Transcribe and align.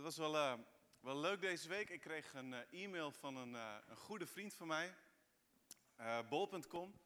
Het 0.00 0.16
was 0.16 0.30
wel, 0.30 0.36
eh, 0.36 0.58
wel 1.00 1.16
leuk 1.16 1.40
deze 1.40 1.68
week. 1.68 1.90
Ik 1.90 2.00
kreeg 2.00 2.34
een 2.34 2.54
eh, 2.54 2.82
e-mail 2.84 3.12
van 3.12 3.36
een, 3.36 3.54
eh, 3.54 3.74
een 3.88 3.96
goede 3.96 4.26
vriend 4.26 4.54
van 4.54 4.66
mij, 4.66 4.94
bol.com. 6.28 7.00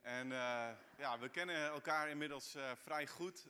En 0.00 0.28
ja, 0.98 1.18
we 1.20 1.28
kennen 1.28 1.66
elkaar 1.66 2.08
inmiddels 2.08 2.56
vrij 2.74 3.06
goed. 3.06 3.46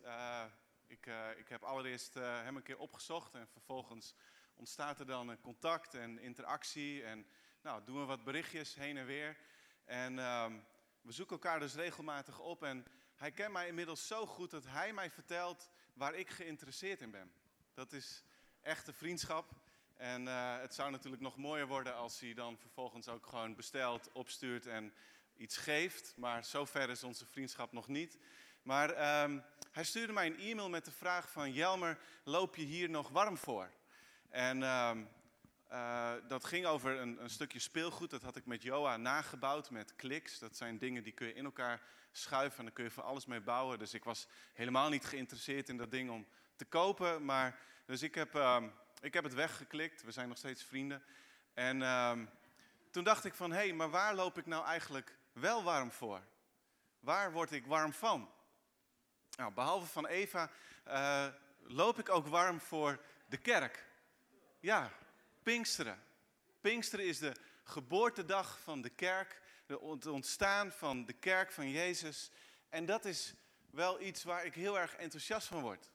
Ik, 0.87 1.07
ik 1.37 1.49
heb 1.49 1.63
allereerst 1.63 2.15
hem 2.15 2.57
een 2.57 2.63
keer 2.63 2.79
opgezocht 2.79 3.35
en 3.35 3.49
vervolgens 3.49 4.15
ontstaat 4.55 5.01
er 5.01 5.07
dan 5.07 5.29
een 5.29 5.41
contact 5.41 5.95
en 5.95 6.19
interactie. 6.19 7.05
En 7.05 7.27
nou, 7.61 7.85
doen 7.85 7.99
we 8.01 8.05
wat 8.05 8.25
berichtjes 8.25 8.75
heen 8.75 8.97
en 8.97 9.07
weer. 9.07 9.37
En 9.85 10.19
ehm, 10.19 10.59
we 11.01 11.13
zoeken 11.13 11.37
elkaar 11.37 11.61
dus 11.61 11.75
regelmatig 11.75 12.39
op. 12.39 12.63
En 12.63 12.87
hij 13.17 13.31
kent 13.33 13.53
mij 13.53 13.69
inmiddels 13.69 14.07
zo 14.07 14.27
goed 14.27 14.51
dat 14.51 14.67
hij 14.67 14.93
mij 14.93 15.11
vertelt 15.11 15.71
waar 15.95 16.15
ik 16.15 16.31
geïnteresseerd 16.31 17.01
in 17.01 17.11
ben. 17.11 17.33
Dat 17.75 17.93
is 17.93 18.25
echte 18.63 18.93
vriendschap. 18.93 19.51
En 19.97 20.29
eh, 20.29 20.61
het 20.61 20.75
zou 20.75 20.91
natuurlijk 20.91 21.23
nog 21.23 21.37
mooier 21.37 21.67
worden 21.67 21.95
als 21.95 22.21
hij 22.21 22.35
dan 22.35 22.59
vervolgens 22.59 23.09
ook 23.09 23.27
gewoon 23.27 23.55
bestelt, 23.55 24.13
opstuurt 24.13 24.67
en 24.67 24.93
iets 25.37 25.57
geeft. 25.57 26.15
Maar 26.17 26.45
zover 26.45 26.91
is 26.91 27.03
onze 27.03 27.27
vriendschap 27.27 27.73
nog 27.73 27.89
niet. 27.89 28.19
Maar 28.63 28.91
ehm, 28.91 29.39
hij 29.73 29.85
stuurde 29.85 30.13
mij 30.13 30.27
een 30.27 30.39
e-mail 30.39 30.69
met 30.69 30.85
de 30.85 30.91
vraag 30.91 31.31
van 31.31 31.53
Jelmer, 31.53 31.99
loop 32.25 32.57
je 32.57 32.65
hier 32.65 32.91
nog 32.91 33.09
warm 33.09 33.37
voor? 33.37 33.71
En 34.29 34.63
ehm, 34.63 35.05
eh, 35.69 36.13
dat 36.29 36.45
ging 36.45 36.67
over 36.67 36.99
een, 36.99 37.23
een, 37.23 37.31
stukje 37.31 37.59
speelgoed. 37.59 38.11
Dat 38.11 38.23
had 38.23 38.37
ik 38.37 38.47
met 38.47 38.63
Joa 38.63 38.97
nagebouwd 38.97 39.71
met 39.71 39.97
kliks. 39.97 40.39
Dat 40.39 40.57
zijn 40.57 40.79
dingen 40.79 41.03
die 41.03 41.13
kun 41.13 41.27
je 41.27 41.35
in 41.35 41.45
elkaar 41.45 41.83
schuiven 42.11 42.59
en 42.59 42.65
daar 42.65 42.75
kun 42.75 42.85
je 42.85 42.91
voor 42.91 43.03
alles 43.03 43.27
mee 43.27 43.41
bouwen. 43.41 43.79
Dus 43.79 43.95
ik 43.95 44.05
was 44.05 44.27
helemaal 44.53 44.89
niet 44.89 45.05
geïnteresseerd 45.05 45.69
in 45.69 45.77
dat 45.77 45.91
ding 45.91 46.11
om 46.11 46.27
te 46.57 46.65
kopen. 46.65 47.25
Maar, 47.25 47.59
dus 47.93 48.03
ik 48.03 48.15
heb, 48.15 48.35
ehm, 48.35 48.69
ik 49.01 49.15
heb 49.15 49.25
het 49.25 49.35
weggeklikt. 49.35 50.03
We 50.03 50.13
zijn 50.13 50.29
nog 50.29 50.39
steeds 50.39 50.65
vrienden. 50.65 51.03
En 51.55 51.83
ehm, 51.83 52.27
toen 52.91 53.05
dacht 53.05 53.25
ik 53.25 53.35
van, 53.35 53.51
hé, 53.51 53.57
hey, 53.57 53.73
maar 53.73 53.91
waar 53.91 54.15
loop 54.15 54.39
ik 54.39 54.47
nou 54.47 54.65
eigenlijk 54.65 55.17
wel 55.33 55.63
warm 55.63 55.91
voor? 55.91 56.23
Waar 57.01 57.33
word 57.33 57.53
ik 57.53 57.67
warm 57.67 57.93
van? 57.93 58.31
Nou, 59.37 59.53
behalve 59.53 59.87
van 59.87 60.07
Eva 60.07 60.51
uh, 60.89 61.27
loop 61.61 61.99
ik 61.99 62.09
ook 62.09 62.27
warm 62.27 62.61
voor 62.61 63.01
de 63.27 63.37
kerk. 63.37 63.87
Ja, 64.61 64.93
Pinksteren. 65.43 66.03
Pinksteren 66.61 67.07
is 67.07 67.19
de 67.19 67.37
geboortedag 67.65 68.59
van 68.61 68.83
de 68.83 68.91
kerk, 68.91 69.41
het 69.67 70.07
ontstaan 70.07 70.73
van 70.73 71.05
de 71.05 71.13
kerk 71.13 71.53
van 71.53 71.71
Jezus. 71.71 72.31
En 72.69 72.87
dat 72.87 73.05
is 73.05 73.35
wel 73.71 74.01
iets 74.01 74.25
waar 74.25 74.45
ik 74.45 74.55
heel 74.55 74.79
erg 74.79 74.95
enthousiast 74.97 75.47
van 75.47 75.61
word. 75.61 75.91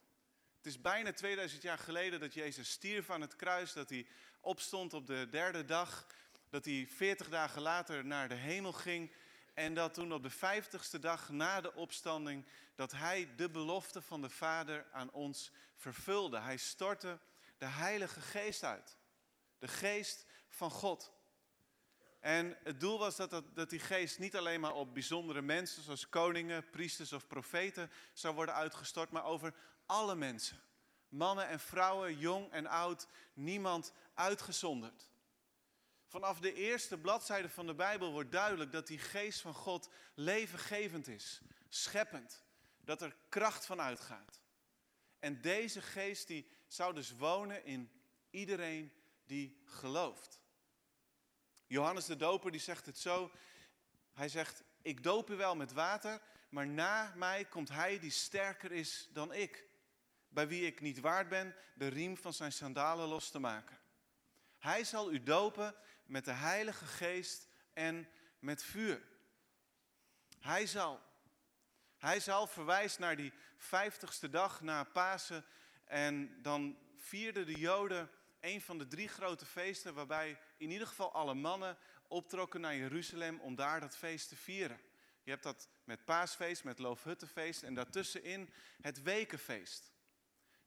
Is 0.68 0.82
bijna 0.82 1.14
2000 1.14 1.62
jaar 1.62 1.78
geleden 1.78 2.20
dat 2.20 2.34
Jezus 2.34 2.70
stierf 2.70 3.10
aan 3.10 3.22
het 3.22 3.36
kruis, 3.36 3.74
dat 3.74 3.90
hij 3.90 4.08
opstond 4.42 4.94
op 4.94 5.08
de 5.08 5.28
derde 5.32 5.66
dag, 5.66 6.08
dat 6.50 6.66
hij 6.66 6.88
40 6.90 7.30
dagen 7.30 7.62
later 7.62 8.06
naar 8.06 8.30
de 8.30 8.36
hemel 8.36 8.74
ging 8.74 9.12
en 9.54 9.74
dat 9.74 9.94
toen 9.94 10.14
op 10.14 10.24
de 10.24 10.30
vijftigste 10.30 11.00
dag 11.00 11.30
na 11.30 11.62
de 11.62 11.74
opstanding, 11.74 12.46
dat 12.76 12.92
hij 12.92 13.30
de 13.36 13.50
belofte 13.50 14.02
van 14.02 14.22
de 14.22 14.30
Vader 14.30 14.86
aan 14.92 15.12
ons 15.12 15.52
vervulde. 15.76 16.40
Hij 16.40 16.58
stortte 16.58 17.20
de 17.58 17.66
Heilige 17.66 18.22
Geest 18.22 18.64
uit. 18.64 18.98
De 19.60 19.68
geest 19.68 20.26
van 20.50 20.72
God. 20.72 21.12
En 22.20 22.58
het 22.64 22.80
doel 22.80 23.00
was 23.00 23.16
dat, 23.16 23.30
dat, 23.30 23.56
dat, 23.56 23.70
die 23.70 23.80
geest 23.80 24.20
niet 24.20 24.36
alleen 24.36 24.60
maar 24.60 24.74
op 24.74 24.94
bijzondere 24.94 25.42
mensen, 25.42 25.84
zoals 25.84 26.10
koningen, 26.10 26.70
priesters 26.70 27.14
of 27.14 27.28
profeten, 27.28 27.92
zou 28.14 28.36
worden 28.36 28.56
uitgestort, 28.56 29.12
maar 29.12 29.26
over 29.26 29.54
alle 29.88 30.16
mensen. 30.16 30.62
Mannen 31.10 31.48
en 31.48 31.60
vrouwen, 31.60 32.18
jong 32.18 32.52
en 32.52 32.68
oud, 32.68 33.08
niemand 33.34 33.94
uitgezonderd. 34.14 35.10
Vanaf 36.08 36.40
de 36.40 36.54
eerste 36.54 36.98
bladzijde 36.98 37.50
van 37.50 37.66
de 37.66 37.74
Bijbel 37.74 38.12
wordt 38.12 38.32
duidelijk 38.32 38.72
dat 38.72 38.88
die 38.88 39.00
geest 39.00 39.42
van 39.42 39.54
God 39.54 39.90
levengevend 40.14 41.08
is, 41.08 41.42
scheppend, 41.70 42.44
dat 42.82 43.02
er 43.02 43.16
kracht 43.30 43.66
van 43.66 43.82
uitgaat. 43.82 44.42
En 45.20 45.42
deze 45.42 45.82
geest 45.82 46.28
die 46.28 46.50
zou 46.68 46.94
dus 46.94 47.16
wonen 47.18 47.66
in 47.66 47.92
iedereen 48.30 48.94
die 49.26 49.62
gelooft. 49.66 50.42
Johannes 51.68 52.06
de 52.06 52.16
Doper 52.16 52.52
die 52.52 52.60
zegt 52.60 52.86
het 52.86 52.98
zo. 52.98 53.32
Hij 54.14 54.30
zegt, 54.30 54.64
ik 54.82 55.04
doop 55.04 55.30
u 55.30 55.36
wel 55.36 55.56
met 55.56 55.72
water, 55.72 56.22
maar 56.50 56.68
na 56.68 57.14
mij 57.16 57.46
komt 57.46 57.70
hij 57.70 58.00
die 58.00 58.12
sterker 58.12 58.72
is 58.72 59.08
dan 59.12 59.34
ik. 59.34 59.67
Bij 60.30 60.48
wie 60.48 60.66
ik 60.66 60.82
niet 60.82 61.00
waard 61.00 61.30
ben 61.30 61.56
de 61.76 61.88
riem 61.88 62.18
van 62.18 62.34
zijn 62.34 62.52
sandalen 62.52 63.08
los 63.08 63.30
te 63.30 63.40
maken. 63.40 63.78
Hij 64.60 64.84
zal 64.84 65.12
u 65.12 65.24
dopen 65.24 65.76
met 66.06 66.26
de 66.26 66.32
Heilige 66.32 66.86
Geest 66.86 67.48
en 67.74 68.10
met 68.40 68.64
vuur. 68.64 69.02
Hij 70.40 70.66
zal. 70.66 71.02
Hij 71.98 72.20
zal 72.20 72.48
verwijst 72.48 73.00
naar 73.00 73.16
die 73.16 73.34
vijftigste 73.58 74.30
dag 74.30 74.62
na 74.62 74.84
Pasen. 74.84 75.46
En 75.86 76.42
dan 76.42 76.78
vierden 76.98 77.46
de 77.46 77.60
Joden 77.60 78.10
een 78.40 78.62
van 78.62 78.78
de 78.78 78.88
drie 78.88 79.08
grote 79.08 79.46
feesten 79.46 79.94
waarbij 79.94 80.40
in 80.58 80.72
ieder 80.72 80.88
geval 80.88 81.14
alle 81.14 81.34
mannen 81.34 81.78
optrokken 82.08 82.62
naar 82.62 82.76
Jeruzalem 82.76 83.40
om 83.40 83.56
daar 83.56 83.80
dat 83.80 83.98
feest 83.98 84.30
te 84.30 84.36
vieren. 84.36 84.80
Je 85.24 85.30
hebt 85.30 85.44
dat 85.44 85.70
met 85.84 86.06
paasfeest, 86.06 86.64
met 86.64 86.80
loofhuttenfeest 86.80 87.64
en 87.64 87.74
daartussenin 87.74 88.54
het 88.82 89.02
wekenfeest. 89.02 89.92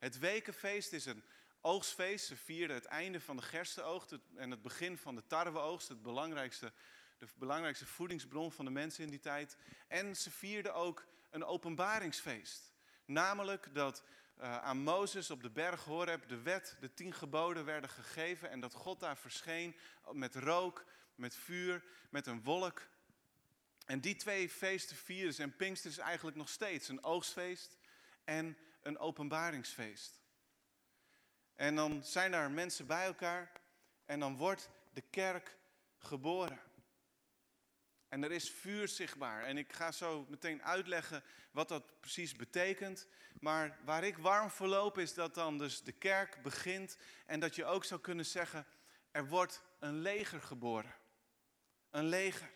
Het 0.01 0.19
wekenfeest 0.19 0.93
is 0.93 1.07
een 1.07 1.25
oogstfeest. 1.61 2.27
Ze 2.27 2.37
vierden 2.37 2.77
het 2.77 2.85
einde 2.85 3.21
van 3.21 3.37
de 3.37 3.43
gerstenoogst 3.43 4.19
en 4.35 4.51
het 4.51 4.63
begin 4.63 4.99
van 4.99 5.15
de 5.15 5.27
tarweoogst, 5.27 5.89
het 5.89 6.03
belangrijkste, 6.03 6.73
de 7.19 7.27
belangrijkste 7.35 7.87
voedingsbron 7.87 8.53
van 8.53 8.65
de 8.65 8.71
mensen 8.71 9.05
in 9.05 9.11
die 9.11 9.21
tijd. 9.21 9.57
En 9.89 10.17
ze 10.17 10.31
vierden 10.31 10.75
ook 10.75 11.07
een 11.31 11.45
openbaringsfeest. 11.45 12.73
Namelijk 13.05 13.75
dat 13.75 14.03
uh, 14.39 14.59
aan 14.59 14.79
Mozes 14.79 15.31
op 15.31 15.43
de 15.43 15.51
berg 15.51 15.85
Horeb 15.85 16.29
de 16.29 16.43
wet, 16.43 16.77
de 16.81 16.95
tien 16.95 17.13
geboden 17.13 17.65
werden 17.65 17.91
gegeven 17.91 18.51
en 18.51 18.61
dat 18.61 18.75
God 18.75 19.01
daar 19.01 19.17
verscheen 19.17 19.77
met 20.13 20.35
rook, 20.35 20.85
met 21.15 21.35
vuur, 21.35 21.85
met 22.11 22.27
een 22.27 22.43
wolk. 22.43 22.89
En 23.87 24.01
die 24.01 24.17
twee 24.17 24.51
feesten 24.51 24.97
vieren 24.97 25.35
ze 25.35 25.43
en 25.43 25.57
Pinkster 25.57 25.91
is 25.91 25.99
eigenlijk 25.99 26.37
nog 26.37 26.49
steeds 26.49 26.89
een 26.89 27.05
oogstfeest 27.05 27.79
en 28.25 28.57
een 28.83 28.99
openbaringsfeest. 28.99 30.21
En 31.55 31.75
dan 31.75 32.05
zijn 32.05 32.31
daar 32.31 32.51
mensen 32.51 32.87
bij 32.87 33.05
elkaar 33.05 33.53
en 34.05 34.21
dan 34.21 34.37
wordt 34.37 34.71
de 34.93 35.03
kerk 35.11 35.57
geboren. 35.99 36.61
En 38.09 38.25
er 38.25 38.33
is 38.33 38.51
vuur 38.51 38.89
zichtbaar. 38.89 39.45
En 39.45 39.59
ik 39.59 39.73
ga 39.73 39.93
zo 39.93 40.27
meteen 40.29 40.63
uitleggen 40.63 41.23
wat 41.51 41.69
dat 41.69 42.01
precies 42.01 42.37
betekent. 42.37 43.07
Maar 43.41 43.79
waar 43.85 44.05
ik 44.05 44.19
warm 44.19 44.51
voor 44.51 44.67
loop 44.67 44.99
is 44.99 45.15
dat 45.15 45.35
dan 45.35 45.59
dus 45.59 45.83
de 45.83 45.93
kerk 45.93 46.43
begint. 46.43 46.97
En 47.27 47.41
dat 47.41 47.55
je 47.55 47.65
ook 47.65 47.85
zou 47.85 48.01
kunnen 48.01 48.27
zeggen, 48.27 48.67
er 49.11 49.29
wordt 49.29 49.63
een 49.79 49.99
leger 49.99 50.41
geboren. 50.41 50.95
Een 51.91 52.07
leger. 52.07 52.51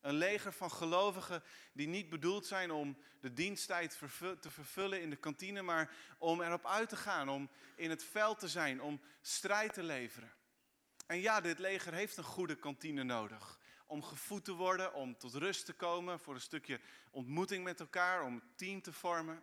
Een 0.00 0.14
leger 0.14 0.52
van 0.52 0.70
gelovigen 0.70 1.42
die 1.72 1.86
niet 1.86 2.08
bedoeld 2.08 2.46
zijn 2.46 2.70
om 2.70 2.98
de 3.20 3.32
diensttijd 3.32 3.98
te 4.40 4.50
vervullen 4.50 5.02
in 5.02 5.10
de 5.10 5.16
kantine, 5.16 5.62
maar 5.62 5.90
om 6.18 6.42
erop 6.42 6.66
uit 6.66 6.88
te 6.88 6.96
gaan, 6.96 7.28
om 7.28 7.50
in 7.76 7.90
het 7.90 8.04
veld 8.04 8.38
te 8.38 8.48
zijn, 8.48 8.82
om 8.82 9.00
strijd 9.20 9.72
te 9.72 9.82
leveren. 9.82 10.32
En 11.06 11.20
ja, 11.20 11.40
dit 11.40 11.58
leger 11.58 11.92
heeft 11.92 12.16
een 12.16 12.24
goede 12.24 12.56
kantine 12.56 13.02
nodig 13.02 13.58
om 13.88 14.02
gevoed 14.02 14.44
te 14.44 14.52
worden, 14.52 14.94
om 14.94 15.18
tot 15.18 15.34
rust 15.34 15.64
te 15.64 15.72
komen, 15.72 16.20
voor 16.20 16.34
een 16.34 16.40
stukje 16.40 16.80
ontmoeting 17.10 17.64
met 17.64 17.80
elkaar, 17.80 18.22
om 18.22 18.34
een 18.34 18.52
team 18.56 18.82
te 18.82 18.92
vormen. 18.92 19.42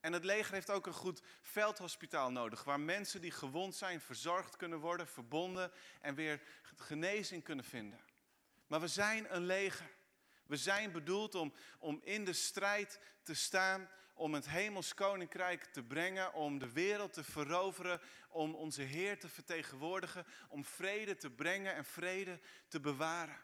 En 0.00 0.12
het 0.12 0.24
leger 0.24 0.54
heeft 0.54 0.70
ook 0.70 0.86
een 0.86 0.92
goed 0.92 1.22
veldhospitaal 1.40 2.30
nodig, 2.30 2.64
waar 2.64 2.80
mensen 2.80 3.20
die 3.20 3.30
gewond 3.30 3.74
zijn 3.74 4.00
verzorgd 4.00 4.56
kunnen 4.56 4.78
worden, 4.78 5.06
verbonden 5.06 5.72
en 6.00 6.14
weer 6.14 6.42
genezing 6.76 7.42
kunnen 7.42 7.64
vinden. 7.64 8.00
Maar 8.72 8.80
we 8.80 8.88
zijn 8.88 9.34
een 9.34 9.46
leger. 9.46 9.90
We 10.46 10.56
zijn 10.56 10.92
bedoeld 10.92 11.34
om, 11.34 11.52
om 11.78 12.00
in 12.02 12.24
de 12.24 12.32
strijd 12.32 13.00
te 13.22 13.34
staan, 13.34 13.88
om 14.14 14.34
het 14.34 14.48
hemels 14.48 14.94
koninkrijk 14.94 15.64
te 15.64 15.82
brengen, 15.82 16.32
om 16.32 16.58
de 16.58 16.72
wereld 16.72 17.12
te 17.12 17.24
veroveren, 17.24 18.00
om 18.28 18.54
onze 18.54 18.82
Heer 18.82 19.18
te 19.18 19.28
vertegenwoordigen, 19.28 20.26
om 20.48 20.64
vrede 20.64 21.16
te 21.16 21.30
brengen 21.30 21.74
en 21.74 21.84
vrede 21.84 22.40
te 22.68 22.80
bewaren. 22.80 23.36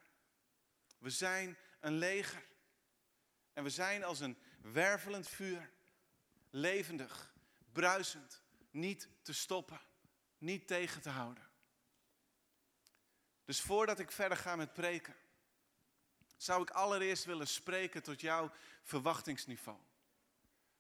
We 0.98 1.10
zijn 1.10 1.56
een 1.80 1.94
leger. 1.96 2.46
En 3.52 3.62
we 3.62 3.70
zijn 3.70 4.04
als 4.04 4.20
een 4.20 4.38
wervelend 4.60 5.28
vuur. 5.28 5.70
Levendig, 6.50 7.34
bruisend, 7.72 8.42
niet 8.70 9.08
te 9.22 9.32
stoppen, 9.32 9.80
niet 10.38 10.66
tegen 10.66 11.00
te 11.00 11.10
houden. 11.10 11.47
Dus 13.48 13.60
voordat 13.60 13.98
ik 13.98 14.10
verder 14.10 14.38
ga 14.38 14.56
met 14.56 14.72
preken, 14.72 15.14
zou 16.36 16.62
ik 16.62 16.70
allereerst 16.70 17.24
willen 17.24 17.46
spreken 17.46 18.02
tot 18.02 18.20
jouw 18.20 18.50
verwachtingsniveau. 18.82 19.78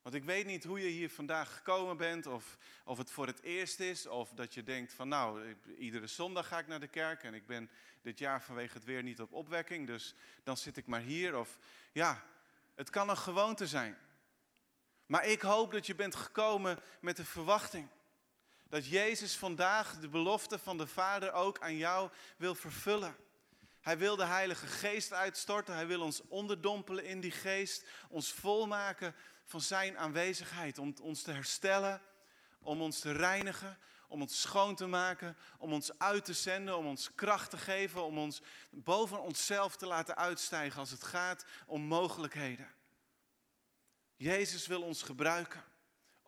Want 0.02 0.14
ik 0.14 0.24
weet 0.24 0.46
niet 0.46 0.64
hoe 0.64 0.80
je 0.80 0.88
hier 0.88 1.10
vandaag 1.10 1.56
gekomen 1.56 1.96
bent, 1.96 2.26
of, 2.26 2.58
of 2.84 2.98
het 2.98 3.10
voor 3.10 3.26
het 3.26 3.42
eerst 3.42 3.80
is, 3.80 4.06
of 4.06 4.30
dat 4.30 4.54
je 4.54 4.62
denkt 4.62 4.92
van 4.92 5.08
nou, 5.08 5.56
iedere 5.78 6.06
zondag 6.06 6.48
ga 6.48 6.58
ik 6.58 6.66
naar 6.66 6.80
de 6.80 6.88
kerk 6.88 7.22
en 7.22 7.34
ik 7.34 7.46
ben 7.46 7.70
dit 8.02 8.18
jaar 8.18 8.42
vanwege 8.42 8.74
het 8.74 8.84
weer 8.84 9.02
niet 9.02 9.20
op 9.20 9.32
opwekking, 9.32 9.86
dus 9.86 10.14
dan 10.42 10.56
zit 10.56 10.76
ik 10.76 10.86
maar 10.86 11.00
hier. 11.00 11.38
Of 11.38 11.58
ja, 11.92 12.24
het 12.74 12.90
kan 12.90 13.08
een 13.08 13.16
gewoonte 13.16 13.66
zijn. 13.66 13.98
Maar 15.06 15.26
ik 15.26 15.40
hoop 15.40 15.72
dat 15.72 15.86
je 15.86 15.94
bent 15.94 16.14
gekomen 16.14 16.80
met 17.00 17.16
de 17.16 17.24
verwachting. 17.24 17.88
Dat 18.68 18.86
Jezus 18.86 19.36
vandaag 19.36 19.98
de 19.98 20.08
belofte 20.08 20.58
van 20.58 20.78
de 20.78 20.86
Vader 20.86 21.32
ook 21.32 21.60
aan 21.60 21.76
jou 21.76 22.10
wil 22.36 22.54
vervullen. 22.54 23.16
Hij 23.80 23.98
wil 23.98 24.16
de 24.16 24.24
Heilige 24.24 24.66
Geest 24.66 25.12
uitstorten. 25.12 25.74
Hij 25.74 25.86
wil 25.86 26.00
ons 26.00 26.20
onderdompelen 26.28 27.04
in 27.04 27.20
die 27.20 27.30
geest. 27.30 27.86
Ons 28.08 28.32
volmaken 28.32 29.14
van 29.44 29.60
zijn 29.60 29.98
aanwezigheid. 29.98 30.78
Om 30.78 30.94
ons 31.02 31.22
te 31.22 31.32
herstellen, 31.32 32.02
om 32.60 32.82
ons 32.82 32.98
te 32.98 33.12
reinigen, 33.12 33.78
om 34.08 34.20
ons 34.20 34.40
schoon 34.40 34.74
te 34.74 34.86
maken, 34.86 35.36
om 35.58 35.72
ons 35.72 35.98
uit 35.98 36.24
te 36.24 36.32
zenden, 36.32 36.76
om 36.76 36.86
ons 36.86 37.14
kracht 37.14 37.50
te 37.50 37.58
geven, 37.58 38.04
om 38.04 38.18
ons 38.18 38.42
boven 38.70 39.20
onszelf 39.20 39.76
te 39.76 39.86
laten 39.86 40.16
uitstijgen 40.16 40.80
als 40.80 40.90
het 40.90 41.04
gaat 41.04 41.44
om 41.66 41.82
mogelijkheden. 41.82 42.74
Jezus 44.16 44.66
wil 44.66 44.82
ons 44.82 45.02
gebruiken 45.02 45.64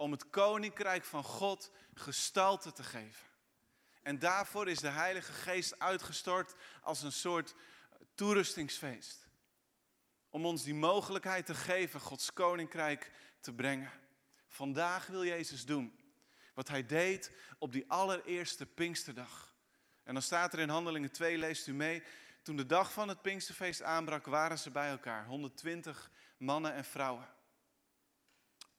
om 0.01 0.11
het 0.11 0.31
koninkrijk 0.31 1.05
van 1.05 1.25
God 1.25 1.71
gestalte 1.95 2.73
te 2.73 2.83
geven. 2.83 3.27
En 4.03 4.19
daarvoor 4.19 4.69
is 4.69 4.79
de 4.79 4.89
Heilige 4.89 5.33
Geest 5.33 5.79
uitgestort 5.79 6.55
als 6.83 7.03
een 7.03 7.13
soort 7.13 7.55
toerustingsfeest. 8.15 9.29
Om 10.31 10.47
ons 10.47 10.63
die 10.63 10.75
mogelijkheid 10.75 11.47
te 11.47 11.55
geven 11.55 12.01
Gods 12.01 12.33
koninkrijk 12.33 13.11
te 13.41 13.53
brengen. 13.53 13.91
Vandaag 14.49 15.07
wil 15.07 15.25
Jezus 15.25 15.65
doen 15.65 15.99
wat 16.55 16.69
hij 16.69 16.87
deed 16.87 17.33
op 17.59 17.73
die 17.73 17.85
allereerste 17.89 18.67
Pinksterdag. 18.67 19.55
En 20.05 20.15
dan 20.15 20.23
staat 20.23 20.53
er 20.53 20.59
in 20.59 20.69
Handelingen 20.69 21.13
2, 21.13 21.39
leest 21.39 21.67
u 21.67 21.73
mee. 21.73 22.03
Toen 22.43 22.57
de 22.57 22.67
dag 22.67 22.93
van 22.93 23.09
het 23.09 23.23
Pinksterfeest 23.23 23.83
aanbrak, 23.83 24.27
waren 24.27 24.59
ze 24.59 24.71
bij 24.71 24.91
elkaar. 24.91 25.27
120 25.27 26.11
mannen 26.37 26.75
en 26.75 26.85
vrouwen. 26.85 27.39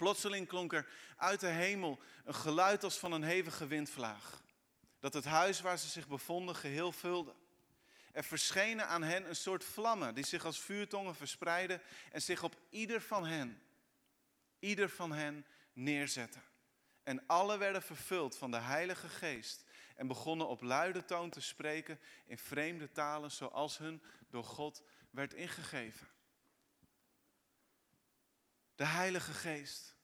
Plotseling 0.01 0.47
klonk 0.47 0.73
er 0.73 0.87
uit 1.17 1.39
de 1.39 1.47
hemel 1.47 1.99
een 2.25 2.35
geluid 2.35 2.83
als 2.83 2.97
van 2.97 3.11
een 3.11 3.23
hevige 3.23 3.67
windvlaag. 3.67 4.43
Dat 4.99 5.13
het 5.13 5.25
huis 5.25 5.61
waar 5.61 5.77
ze 5.77 5.87
zich 5.87 6.07
bevonden 6.07 6.55
geheel 6.55 6.91
vulde. 6.91 7.33
Er 8.11 8.23
verschenen 8.23 8.87
aan 8.87 9.03
hen 9.03 9.29
een 9.29 9.35
soort 9.35 9.63
vlammen 9.63 10.15
die 10.15 10.25
zich 10.25 10.45
als 10.45 10.59
vuurtongen 10.59 11.15
verspreidden 11.15 11.81
en 12.11 12.21
zich 12.21 12.43
op 12.43 12.55
ieder 12.69 13.01
van 13.01 13.25
hen, 13.25 13.61
ieder 14.59 14.89
van 14.89 15.11
hen 15.11 15.45
neerzetten. 15.73 16.41
En 17.03 17.27
alle 17.27 17.57
werden 17.57 17.81
vervuld 17.81 18.37
van 18.37 18.51
de 18.51 18.59
Heilige 18.59 19.09
Geest 19.09 19.63
en 19.95 20.07
begonnen 20.07 20.47
op 20.47 20.61
luide 20.61 21.05
toon 21.05 21.29
te 21.29 21.41
spreken 21.41 21.99
in 22.25 22.37
vreemde 22.37 22.91
talen 22.91 23.31
zoals 23.31 23.77
hun 23.77 24.01
door 24.29 24.43
God 24.43 24.83
werd 25.09 25.33
ingegeven. 25.33 26.07
De 28.81 28.87
Heilige 28.87 29.33
Geest. 29.33 29.95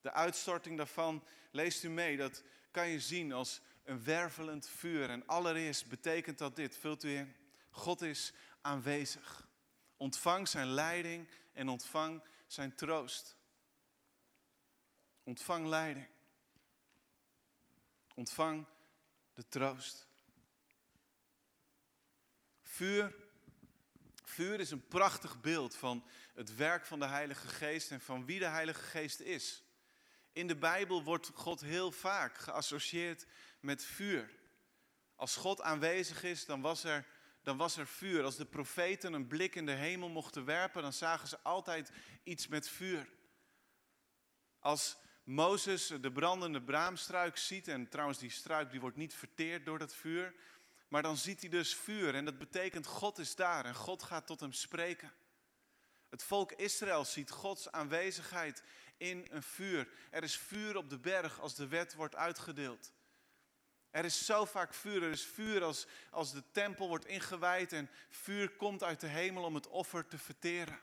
De 0.00 0.12
uitstorting 0.12 0.76
daarvan, 0.76 1.24
leest 1.50 1.82
u 1.82 1.88
mee, 1.88 2.16
dat 2.16 2.42
kan 2.70 2.88
je 2.88 3.00
zien 3.00 3.32
als 3.32 3.60
een 3.84 4.04
wervelend 4.04 4.68
vuur. 4.68 5.10
En 5.10 5.26
allereerst 5.26 5.88
betekent 5.88 6.38
dat 6.38 6.56
dit, 6.56 6.76
vult 6.76 7.04
u 7.04 7.16
in, 7.16 7.36
God 7.70 8.02
is 8.02 8.32
aanwezig. 8.60 9.48
Ontvang 9.96 10.48
zijn 10.48 10.66
leiding 10.66 11.28
en 11.52 11.68
ontvang 11.68 12.22
zijn 12.46 12.74
troost. 12.74 13.36
Ontvang 15.22 15.66
leiding. 15.66 16.08
Ontvang 18.14 18.66
de 19.34 19.48
troost. 19.48 20.06
Vuur, 22.62 23.25
vuur 24.36 24.60
is 24.60 24.70
een 24.70 24.86
prachtig 24.86 25.40
beeld 25.40 25.76
van 25.76 26.04
het 26.34 26.56
werk 26.56 26.86
van 26.86 26.98
de 26.98 27.06
Heilige 27.06 27.48
Geest 27.48 27.90
en 27.90 28.00
van 28.00 28.26
wie 28.26 28.38
de 28.38 28.46
Heilige 28.46 28.82
Geest 28.82 29.20
is. 29.20 29.62
In 30.32 30.46
de 30.46 30.56
Bijbel 30.56 31.02
wordt 31.02 31.30
God 31.34 31.60
heel 31.60 31.92
vaak 31.92 32.38
geassocieerd 32.38 33.26
met 33.60 33.84
vuur. 33.84 34.30
Als 35.14 35.36
God 35.36 35.62
aanwezig 35.62 36.22
is, 36.22 36.44
dan 36.44 36.60
was 36.60 36.84
er, 36.84 37.06
dan 37.42 37.56
was 37.56 37.76
er 37.76 37.86
vuur. 37.86 38.24
Als 38.24 38.36
de 38.36 38.44
profeten 38.44 39.12
een 39.12 39.26
blik 39.26 39.54
in 39.54 39.66
de 39.66 39.72
hemel 39.72 40.08
mochten 40.08 40.44
werpen, 40.44 40.82
dan 40.82 40.92
zagen 40.92 41.28
ze 41.28 41.38
altijd 41.42 41.92
iets 42.22 42.48
met 42.48 42.68
vuur. 42.68 43.08
Als 44.58 44.96
Mozes 45.24 45.86
de 45.86 46.12
brandende 46.12 46.62
braamstruik 46.62 47.36
ziet, 47.36 47.68
en 47.68 47.88
trouwens 47.88 48.18
die 48.18 48.30
struik 48.30 48.70
die 48.70 48.80
wordt 48.80 48.96
niet 48.96 49.14
verteerd 49.14 49.64
door 49.64 49.78
dat 49.78 49.94
vuur, 49.94 50.34
maar 50.88 51.02
dan 51.02 51.16
ziet 51.16 51.40
hij 51.40 51.50
dus 51.50 51.74
vuur 51.74 52.14
en 52.14 52.24
dat 52.24 52.38
betekent 52.38 52.86
God 52.86 53.18
is 53.18 53.34
daar 53.34 53.64
en 53.64 53.74
God 53.74 54.02
gaat 54.02 54.26
tot 54.26 54.40
hem 54.40 54.52
spreken. 54.52 55.12
Het 56.08 56.22
volk 56.22 56.52
Israël 56.52 57.04
ziet 57.04 57.30
Gods 57.30 57.72
aanwezigheid 57.72 58.62
in 58.96 59.26
een 59.30 59.42
vuur. 59.42 59.88
Er 60.10 60.22
is 60.22 60.36
vuur 60.36 60.76
op 60.76 60.90
de 60.90 60.98
berg 60.98 61.40
als 61.40 61.54
de 61.54 61.68
wet 61.68 61.94
wordt 61.94 62.16
uitgedeeld. 62.16 62.92
Er 63.90 64.04
is 64.04 64.24
zo 64.24 64.44
vaak 64.44 64.74
vuur. 64.74 65.02
Er 65.02 65.10
is 65.10 65.24
vuur 65.24 65.62
als, 65.62 65.86
als 66.10 66.32
de 66.32 66.42
tempel 66.50 66.88
wordt 66.88 67.06
ingewijd 67.06 67.72
en 67.72 67.90
vuur 68.08 68.50
komt 68.50 68.82
uit 68.82 69.00
de 69.00 69.06
hemel 69.06 69.44
om 69.44 69.54
het 69.54 69.68
offer 69.68 70.06
te 70.06 70.18
verteren. 70.18 70.80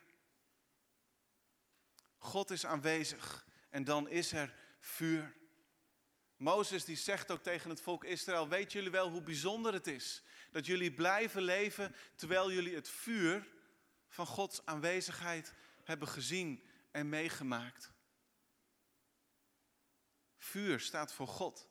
God 2.17 2.51
is 2.51 2.65
aanwezig 2.65 3.45
en 3.69 3.83
dan 3.83 4.09
is 4.09 4.31
er 4.31 4.55
vuur. 4.79 5.35
Mozes 6.37 6.85
die 6.85 6.95
zegt 6.95 7.31
ook 7.31 7.43
tegen 7.43 7.69
het 7.69 7.81
volk 7.81 8.03
Israël, 8.03 8.47
weet 8.47 8.71
jullie 8.71 8.91
wel 8.91 9.09
hoe 9.09 9.21
bijzonder 9.21 9.73
het 9.73 9.87
is 9.87 10.23
dat 10.51 10.65
jullie 10.65 10.93
blijven 10.93 11.41
leven 11.41 11.95
terwijl 12.15 12.51
jullie 12.51 12.75
het 12.75 12.89
vuur 12.89 13.47
van 14.09 14.25
Gods 14.25 14.65
aanwezigheid 14.65 15.53
hebben 15.83 16.07
gezien 16.07 16.63
en 16.91 17.09
meegemaakt. 17.09 17.91
Vuur 20.37 20.79
staat 20.79 21.13
voor 21.13 21.27
God. 21.27 21.67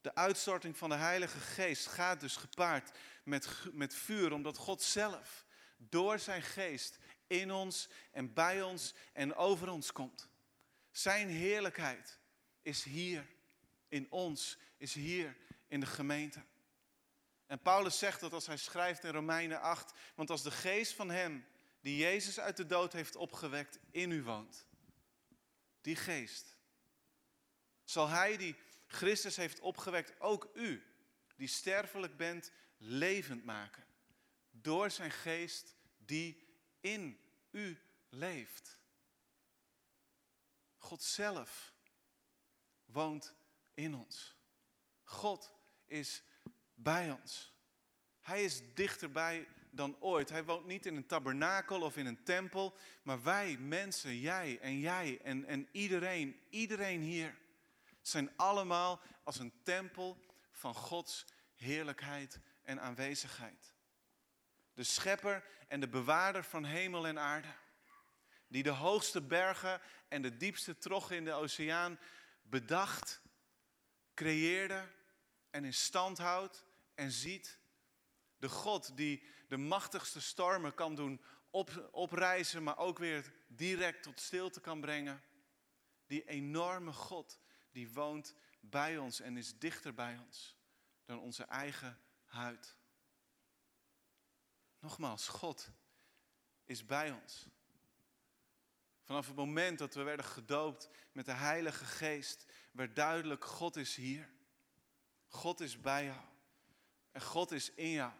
De 0.00 0.14
uitstorting 0.14 0.76
van 0.78 0.88
de 0.88 0.96
Heilige 0.96 1.38
Geest 1.38 1.86
gaat 1.86 2.20
dus 2.20 2.36
gepaard 2.36 2.98
met, 3.24 3.48
met 3.72 3.94
vuur, 3.94 4.32
omdat 4.32 4.56
God 4.56 4.82
zelf 4.82 5.44
door 5.76 6.18
zijn 6.18 6.42
geest 6.42 6.98
in 7.26 7.52
ons 7.52 7.88
en 8.12 8.32
bij 8.32 8.62
ons 8.62 8.94
en 9.12 9.34
over 9.34 9.68
ons 9.68 9.92
komt. 9.92 10.28
Zijn 10.90 11.28
heerlijkheid 11.28 12.19
is 12.62 12.82
hier 12.82 13.26
in 13.88 14.10
ons, 14.10 14.58
is 14.76 14.94
hier 14.94 15.36
in 15.66 15.80
de 15.80 15.86
gemeente. 15.86 16.42
En 17.46 17.62
Paulus 17.62 17.98
zegt 17.98 18.20
dat 18.20 18.32
als 18.32 18.46
hij 18.46 18.56
schrijft 18.56 19.04
in 19.04 19.12
Romeinen 19.12 19.60
8, 19.60 19.92
want 20.14 20.30
als 20.30 20.42
de 20.42 20.50
geest 20.50 20.94
van 20.94 21.10
hem 21.10 21.46
die 21.80 21.96
Jezus 21.96 22.40
uit 22.40 22.56
de 22.56 22.66
dood 22.66 22.92
heeft 22.92 23.16
opgewekt 23.16 23.78
in 23.90 24.10
u 24.10 24.22
woont, 24.22 24.66
die 25.80 25.96
geest, 25.96 26.56
zal 27.84 28.08
hij 28.08 28.36
die 28.36 28.56
Christus 28.86 29.36
heeft 29.36 29.60
opgewekt 29.60 30.20
ook 30.20 30.50
u, 30.54 30.84
die 31.36 31.48
sterfelijk 31.48 32.16
bent, 32.16 32.52
levend 32.76 33.44
maken. 33.44 33.84
Door 34.50 34.90
zijn 34.90 35.10
geest 35.10 35.74
die 35.98 36.48
in 36.80 37.20
u 37.50 37.80
leeft. 38.08 38.78
God 40.76 41.02
zelf 41.02 41.72
woont 42.92 43.34
in 43.74 43.94
ons. 43.94 44.36
God 45.02 45.52
is 45.86 46.22
bij 46.74 47.10
ons. 47.10 47.52
Hij 48.20 48.44
is 48.44 48.74
dichterbij 48.74 49.48
dan 49.70 49.96
ooit. 50.00 50.30
Hij 50.30 50.44
woont 50.44 50.66
niet 50.66 50.86
in 50.86 50.96
een 50.96 51.06
tabernakel 51.06 51.80
of 51.80 51.96
in 51.96 52.06
een 52.06 52.22
tempel, 52.22 52.76
maar 53.02 53.22
wij 53.22 53.56
mensen, 53.56 54.18
jij 54.18 54.58
en 54.60 54.78
jij 54.78 55.20
en, 55.22 55.44
en 55.44 55.68
iedereen, 55.72 56.40
iedereen 56.50 57.00
hier 57.00 57.38
zijn 58.00 58.30
allemaal 58.36 59.00
als 59.24 59.38
een 59.38 59.52
tempel 59.62 60.20
van 60.50 60.74
Gods 60.74 61.26
heerlijkheid 61.54 62.40
en 62.62 62.80
aanwezigheid. 62.80 63.74
De 64.74 64.84
schepper 64.84 65.44
en 65.68 65.80
de 65.80 65.88
bewaarder 65.88 66.44
van 66.44 66.64
hemel 66.64 67.06
en 67.06 67.18
aarde. 67.18 67.48
Die 68.46 68.62
de 68.62 68.70
hoogste 68.70 69.20
bergen 69.22 69.80
en 70.08 70.22
de 70.22 70.36
diepste 70.36 70.78
troggen 70.78 71.16
in 71.16 71.24
de 71.24 71.32
oceaan 71.32 71.98
bedacht, 72.42 73.20
creëerde 74.14 74.88
en 75.50 75.64
in 75.64 75.74
stand 75.74 76.18
houdt 76.18 76.64
en 76.94 77.10
ziet. 77.10 77.58
De 78.38 78.48
God 78.48 78.96
die 78.96 79.22
de 79.48 79.56
machtigste 79.56 80.20
stormen 80.20 80.74
kan 80.74 80.94
doen 80.94 81.20
op, 81.50 81.88
oprijzen, 81.92 82.62
maar 82.62 82.78
ook 82.78 82.98
weer 82.98 83.32
direct 83.46 84.02
tot 84.02 84.20
stilte 84.20 84.60
kan 84.60 84.80
brengen. 84.80 85.22
Die 86.06 86.28
enorme 86.28 86.92
God 86.92 87.40
die 87.70 87.92
woont 87.92 88.34
bij 88.60 88.98
ons 88.98 89.20
en 89.20 89.36
is 89.36 89.58
dichter 89.58 89.94
bij 89.94 90.18
ons 90.18 90.56
dan 91.04 91.18
onze 91.18 91.44
eigen 91.44 92.00
huid. 92.24 92.76
Nogmaals, 94.78 95.28
God 95.28 95.70
is 96.64 96.86
bij 96.86 97.12
ons. 97.12 97.46
Vanaf 99.10 99.26
het 99.26 99.36
moment 99.36 99.78
dat 99.78 99.94
we 99.94 100.02
werden 100.02 100.24
gedoopt 100.24 100.88
met 101.12 101.24
de 101.24 101.32
Heilige 101.32 101.84
Geest, 101.84 102.46
werd 102.72 102.96
duidelijk, 102.96 103.44
God 103.44 103.76
is 103.76 103.96
hier. 103.96 104.30
God 105.26 105.60
is 105.60 105.80
bij 105.80 106.04
jou. 106.04 106.24
En 107.10 107.20
God 107.20 107.50
is 107.50 107.74
in 107.74 107.90
jou. 107.90 108.12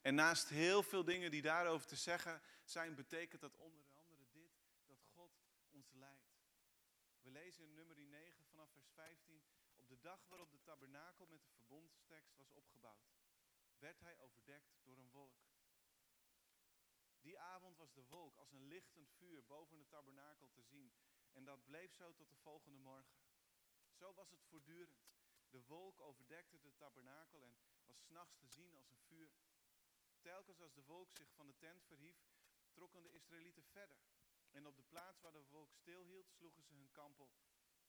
En 0.00 0.14
naast 0.14 0.48
heel 0.48 0.82
veel 0.82 1.04
dingen 1.04 1.30
die 1.30 1.42
daarover 1.42 1.86
te 1.86 1.96
zeggen 1.96 2.42
zijn, 2.64 2.94
betekent 2.94 3.40
dat 3.40 3.56
onder 3.56 3.84
andere 3.94 4.24
dit, 4.32 4.50
dat 4.86 4.98
God 5.14 5.30
ons 5.70 5.92
leidt. 5.92 6.34
We 7.22 7.30
lezen 7.30 7.64
in 7.64 7.74
nummer 7.74 7.96
9 7.98 8.44
vanaf 8.50 8.70
vers 8.72 8.90
15, 8.94 9.42
op 9.76 9.88
de 9.88 10.00
dag 10.00 10.26
waarop 10.28 10.50
de 10.50 10.62
tabernakel 10.62 11.26
met 11.26 11.42
de 11.42 11.50
verbondstekst 11.50 12.36
was 12.36 12.52
opgebouwd, 12.52 13.14
werd 13.78 14.00
hij 14.00 14.18
overdekt 14.18 14.74
door 14.82 14.98
een 14.98 15.10
wolk. 15.10 15.42
Die 17.20 17.38
avond 17.38 17.73
was 17.84 17.92
de 17.92 18.06
wolk 18.08 18.36
als 18.36 18.52
een 18.52 18.66
lichtend 18.66 19.10
vuur 19.10 19.44
boven 19.44 19.78
de 19.78 19.86
tabernakel 19.86 20.50
te 20.50 20.62
zien. 20.62 20.92
En 21.32 21.44
dat 21.44 21.64
bleef 21.64 21.92
zo 21.92 22.14
tot 22.14 22.30
de 22.30 22.36
volgende 22.36 22.78
morgen. 22.78 23.18
Zo 23.92 24.14
was 24.14 24.30
het 24.30 24.44
voortdurend. 24.44 25.06
De 25.50 25.62
wolk 25.62 26.00
overdekte 26.00 26.60
de 26.60 26.74
tabernakel 26.74 27.42
en 27.44 27.56
was 27.86 28.04
s'nachts 28.04 28.36
te 28.36 28.46
zien 28.46 28.76
als 28.76 28.90
een 28.90 29.00
vuur. 29.00 29.32
Telkens 30.20 30.60
als 30.60 30.72
de 30.74 30.84
wolk 30.84 31.12
zich 31.12 31.32
van 31.32 31.46
de 31.46 31.56
tent 31.56 31.84
verhief, 31.84 32.26
trokken 32.72 33.02
de 33.02 33.12
Israëlieten 33.12 33.64
verder. 33.64 33.98
En 34.50 34.66
op 34.66 34.76
de 34.76 34.84
plaats 34.84 35.20
waar 35.20 35.32
de 35.32 35.44
wolk 35.48 35.72
stilhield, 35.72 36.30
sloegen 36.30 36.62
ze 36.62 36.74
hun 36.74 36.90
kamp 36.90 37.20
op. 37.20 37.32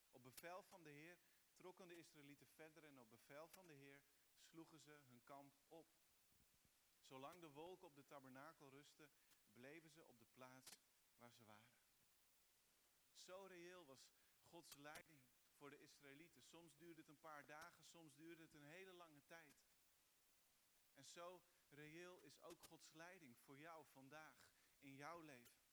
Op 0.09 0.23
bevel 0.23 0.63
van 0.63 0.83
de 0.83 0.89
Heer 0.89 1.19
trokken 1.53 1.87
de 1.87 1.97
Israëlieten 1.97 2.47
verder 2.47 2.83
en 2.83 2.99
op 2.99 3.09
bevel 3.09 3.47
van 3.47 3.67
de 3.67 3.73
Heer 3.73 4.01
sloegen 4.41 4.79
ze 4.79 4.91
hun 4.91 5.23
kamp 5.23 5.55
op. 5.67 5.87
Zolang 7.01 7.41
de 7.41 7.51
wolk 7.51 7.83
op 7.83 7.95
de 7.95 8.05
tabernakel 8.05 8.69
rustte, 8.69 9.09
bleven 9.55 9.89
ze 9.89 10.03
op 10.05 10.19
de 10.19 10.25
plaats 10.25 10.75
waar 11.17 11.31
ze 11.31 11.43
waren. 11.43 11.83
Zo 13.13 13.45
reëel 13.45 13.85
was 13.85 14.13
Gods 14.41 14.75
leiding 14.75 15.21
voor 15.57 15.69
de 15.69 15.79
Israëlieten. 15.79 16.41
Soms 16.41 16.77
duurde 16.77 17.01
het 17.01 17.09
een 17.09 17.19
paar 17.19 17.45
dagen, 17.45 17.85
soms 17.85 18.15
duurde 18.15 18.43
het 18.43 18.53
een 18.53 18.63
hele 18.63 18.93
lange 18.93 19.23
tijd. 19.25 19.55
En 20.93 21.05
zo 21.05 21.41
reëel 21.69 22.19
is 22.19 22.41
ook 22.41 22.61
Gods 22.61 22.93
leiding 22.93 23.37
voor 23.37 23.57
jou 23.57 23.85
vandaag 23.91 24.37
in 24.79 24.95
jouw 24.95 25.19
leven. 25.19 25.63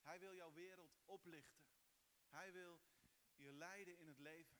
Hij 0.00 0.18
wil 0.18 0.34
jouw 0.34 0.52
wereld 0.52 0.98
oplichten. 1.04 1.64
Hij 2.28 2.52
wil 2.52 2.80
je 3.34 3.52
leiden 3.52 3.98
in 3.98 4.06
het 4.06 4.18
leven. 4.18 4.58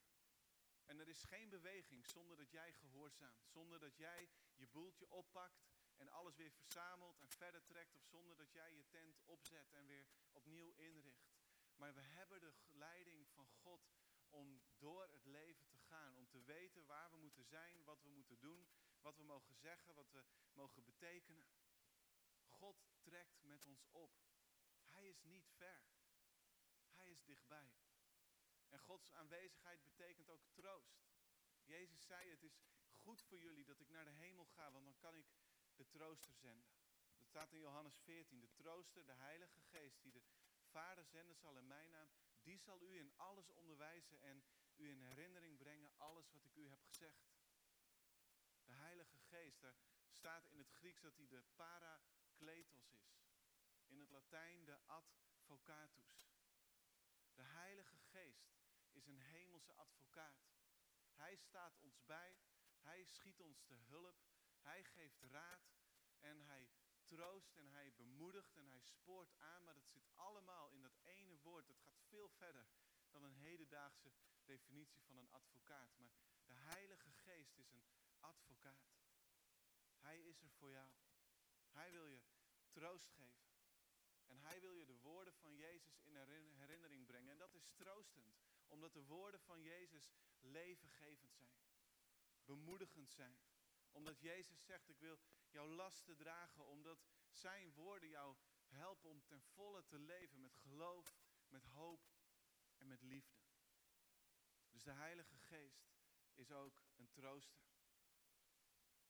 En 0.85 0.99
er 0.99 1.09
is 1.09 1.23
geen 1.23 1.49
beweging 1.49 2.07
zonder 2.07 2.37
dat 2.37 2.51
jij 2.51 2.73
gehoorzaamt, 2.73 3.49
zonder 3.49 3.79
dat 3.81 3.97
jij 3.97 4.31
je 4.55 4.67
boeltje 4.67 5.11
oppakt 5.11 5.69
en 6.01 6.09
alles 6.09 6.37
weer 6.37 6.51
verzamelt 6.51 7.21
en 7.21 7.29
verder 7.29 7.65
trekt, 7.65 7.95
of 7.95 8.05
zonder 8.05 8.37
dat 8.37 8.53
jij 8.53 8.75
je 8.75 8.89
tent 8.89 9.21
opzet 9.25 9.73
en 9.73 9.87
weer 9.87 10.07
opnieuw 10.33 10.73
inricht. 10.73 11.31
Maar 11.77 11.95
we 11.95 12.01
hebben 12.01 12.41
de 12.41 12.55
leiding 12.67 13.29
van 13.29 13.49
God 13.49 13.91
om 14.29 14.63
door 14.79 15.09
het 15.09 15.25
leven 15.25 15.69
te 15.69 15.79
gaan, 15.79 16.17
om 16.17 16.29
te 16.29 16.43
weten 16.43 16.87
waar 16.87 17.11
we 17.11 17.17
moeten 17.17 17.45
zijn, 17.45 17.85
wat 17.85 18.03
we 18.03 18.09
moeten 18.09 18.39
doen, 18.39 18.69
wat 19.01 19.17
we 19.17 19.23
mogen 19.23 19.55
zeggen, 19.55 19.95
wat 19.95 20.11
we 20.11 20.25
mogen 20.53 20.85
betekenen. 20.85 21.47
God 22.47 22.89
trekt 23.01 23.43
met 23.43 23.67
ons 23.67 23.87
op. 23.91 24.13
Hij 24.87 25.09
is 25.09 25.23
niet 25.23 25.49
ver. 25.57 25.83
Hij 26.91 27.11
is 27.11 27.25
dichtbij. 27.25 27.73
En 28.69 28.79
Gods 28.79 29.13
aanwezigheid 29.13 29.85
betekent 29.85 30.29
ook 30.29 30.47
troost. 30.53 31.01
Jezus 31.65 32.07
zei, 32.07 32.31
het 32.31 32.43
is 32.43 32.63
goed 32.91 33.23
voor 33.23 33.39
jullie 33.39 33.65
dat 33.65 33.81
ik 33.81 33.89
naar 33.89 34.05
de 34.05 34.11
hemel 34.11 34.47
ga, 34.47 34.71
want 34.71 34.85
dan 34.85 34.99
kan 34.99 35.15
ik 35.15 35.27
de 35.81 35.89
trooster 35.89 36.35
zenden. 36.35 36.73
Dat 37.17 37.27
staat 37.27 37.53
in 37.53 37.59
Johannes 37.59 37.97
14. 37.99 38.41
De 38.41 38.53
trooster, 38.53 39.05
de 39.05 39.13
Heilige 39.13 39.61
Geest, 39.61 40.03
die 40.03 40.13
de 40.13 40.23
Vader 40.63 41.05
zenden 41.05 41.37
zal 41.37 41.59
in 41.59 41.67
mijn 41.67 41.91
naam, 41.91 42.11
die 42.43 42.59
zal 42.59 42.83
u 42.83 42.99
in 42.99 43.13
alles 43.17 43.51
onderwijzen 43.51 44.21
en 44.21 44.45
u 44.77 44.89
in 44.91 45.01
herinnering 45.01 45.57
brengen 45.57 45.93
alles 45.97 46.31
wat 46.31 46.45
ik 46.45 46.57
u 46.57 46.69
heb 46.69 46.83
gezegd. 46.83 47.31
De 48.65 48.73
Heilige 48.73 49.19
Geest, 49.19 49.61
daar 49.61 49.75
staat 50.09 50.47
in 50.47 50.59
het 50.59 50.71
Grieks 50.71 51.01
dat 51.01 51.17
hij 51.17 51.27
de 51.27 51.43
parakletos 51.55 52.91
is. 52.91 53.19
In 53.87 53.99
het 53.99 54.11
Latijn 54.11 54.65
de 54.65 54.79
advocatus. 54.87 56.29
De 57.35 57.43
Heilige 57.43 57.99
Geest 57.99 58.51
is 58.91 59.07
een 59.07 59.21
hemelse 59.21 59.73
advocaat. 59.75 60.49
Hij 61.13 61.37
staat 61.37 61.79
ons 61.79 62.05
bij, 62.05 62.39
hij 62.79 63.05
schiet 63.05 63.41
ons 63.41 63.63
te 63.63 63.75
hulp, 63.75 64.30
hij 64.63 64.85
geeft 64.85 65.23
raad 65.23 65.73
en 66.19 66.41
hij 66.41 66.71
troost 67.05 67.57
en 67.57 67.69
hij 67.69 67.93
bemoedigt 67.95 68.57
en 68.57 68.67
hij 68.67 68.81
spoort 68.81 69.35
aan, 69.39 69.65
maar 69.65 69.75
dat 69.75 69.89
zit 69.89 70.09
allemaal 70.15 70.71
in 70.71 70.83
dat 70.83 70.99
ene 71.03 71.39
woord. 71.43 71.67
Dat 71.67 71.81
gaat 71.81 72.01
veel 72.09 72.29
verder 72.29 72.67
dan 73.11 73.25
een 73.25 73.35
hedendaagse 73.35 74.13
definitie 74.45 75.03
van 75.03 75.17
een 75.17 75.31
advocaat. 75.31 75.97
Maar 75.99 76.11
de 76.45 76.55
Heilige 76.55 77.13
Geest 77.13 77.57
is 77.57 77.73
een 77.73 77.85
advocaat. 78.21 78.91
Hij 79.99 80.21
is 80.21 80.43
er 80.43 80.51
voor 80.51 80.71
jou. 80.71 80.91
Hij 81.71 81.91
wil 81.91 82.07
je 82.07 82.21
troost 82.71 83.11
geven. 83.11 83.49
En 84.27 84.39
hij 84.39 84.61
wil 84.61 84.73
je 84.73 84.87
de 84.87 84.99
woorden 84.99 85.35
van 85.35 85.57
Jezus 85.57 86.01
in 86.03 86.17
herinnering 86.55 87.07
brengen. 87.07 87.31
En 87.31 87.39
dat 87.39 87.55
is 87.55 87.71
troostend, 87.75 88.39
omdat 88.67 88.93
de 88.93 89.05
woorden 89.05 89.41
van 89.41 89.63
Jezus 89.63 90.13
levengevend 90.41 91.35
zijn, 91.35 91.59
bemoedigend 92.45 93.11
zijn. 93.11 93.39
Omdat 93.91 94.21
Jezus 94.21 94.65
zegt, 94.65 94.89
ik 94.89 94.99
wil 94.99 95.19
jouw 95.51 95.69
lasten 95.69 96.17
dragen, 96.17 96.67
omdat 96.67 97.07
zijn 97.31 97.73
woorden 97.73 98.09
jou 98.09 98.37
helpen 98.67 99.11
om 99.11 99.25
ten 99.25 99.43
volle 99.43 99.85
te 99.85 99.99
leven 99.99 100.41
met 100.41 100.55
geloof, 100.55 101.19
met 101.49 101.65
hoop 101.65 102.09
en 102.77 102.87
met 102.87 103.03
liefde. 103.03 103.41
Dus 104.71 104.83
de 104.83 104.93
Heilige 104.93 105.39
Geest 105.39 105.91
is 106.35 106.53
ook 106.53 106.83
een 106.97 107.11
trooster. 107.11 107.69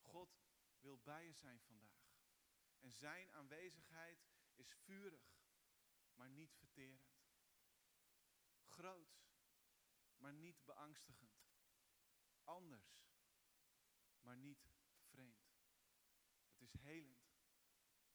God 0.01 0.41
wil 0.81 0.99
bij 0.99 1.27
je 1.27 1.33
zijn 1.33 1.61
vandaag. 1.61 2.09
En 2.79 2.93
zijn 2.93 3.33
aanwezigheid 3.33 4.27
is 4.55 4.73
vurig, 4.73 5.41
maar 6.15 6.31
niet 6.31 6.55
verterend. 6.55 7.19
Groots, 8.65 9.31
maar 10.17 10.33
niet 10.33 10.65
beangstigend. 10.65 11.49
Anders, 12.45 13.00
maar 14.31 14.39
niet 14.39 14.71
vreemd. 15.09 15.51
Het 16.51 16.61
is 16.61 16.73
helend. 16.73 17.31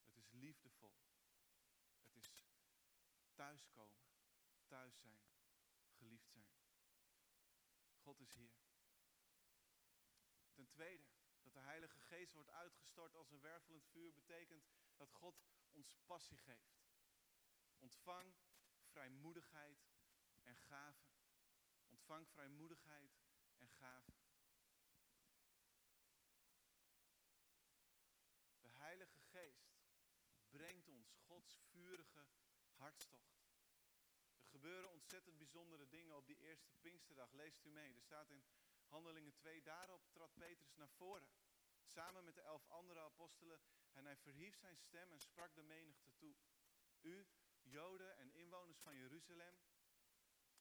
Het 0.05 0.17
is 0.17 0.31
liefdevol. 0.31 0.97
Het 2.01 2.15
is 2.15 2.35
thuiskomen, 3.33 4.05
thuis 4.67 4.99
zijn, 4.99 5.21
geliefd 5.89 6.29
zijn. 6.29 6.49
God 7.97 8.19
is 8.19 8.33
hier. 8.33 8.55
Ten 10.53 10.67
tweede, 10.67 11.07
dat 11.41 11.53
de 11.53 11.59
Heilige 11.59 11.99
Geest 11.99 12.33
wordt 12.33 12.49
uitgestort 12.49 13.15
als 13.15 13.31
een 13.31 13.41
wervelend 13.41 13.85
vuur, 13.85 14.13
betekent 14.13 14.65
dat 14.95 15.11
God 15.11 15.43
ons 15.71 15.95
passie 16.05 16.37
geeft. 16.37 16.83
Ontvang 17.77 18.35
vrijmoedigheid 18.83 19.87
en 20.43 20.55
gave. 20.55 21.07
Ontvang 21.87 22.29
vrijmoedigheid 22.29 23.17
en 23.57 23.69
gave. 23.69 24.24
Heilige 28.85 29.19
Geest 29.19 29.73
brengt 30.49 30.89
ons 30.89 31.13
Gods 31.27 31.57
vurige 31.71 32.25
hartstocht. 32.73 33.43
Er 34.41 34.49
gebeuren 34.49 34.91
ontzettend 34.91 35.37
bijzondere 35.37 35.87
dingen 35.87 36.15
op 36.15 36.27
die 36.27 36.39
eerste 36.39 36.73
Pinksterdag. 36.81 37.31
Leest 37.31 37.63
u 37.63 37.69
mee. 37.69 37.93
Er 37.93 38.01
staat 38.01 38.29
in 38.29 38.43
Handelingen 38.87 39.35
2, 39.35 39.61
daarop 39.61 40.11
trad 40.11 40.37
Petrus 40.37 40.75
naar 40.75 40.89
voren. 40.89 41.29
Samen 41.83 42.23
met 42.23 42.35
de 42.35 42.41
elf 42.41 42.67
andere 42.67 42.99
apostelen. 42.99 43.61
En 43.91 44.05
hij 44.05 44.17
verhief 44.17 44.55
zijn 44.55 44.77
stem 44.77 45.11
en 45.11 45.19
sprak 45.19 45.55
de 45.55 45.63
menigte 45.63 46.15
toe. 46.15 46.35
U, 47.01 47.27
Joden 47.61 48.17
en 48.17 48.33
inwoners 48.33 48.79
van 48.79 48.95
Jeruzalem, 48.95 49.59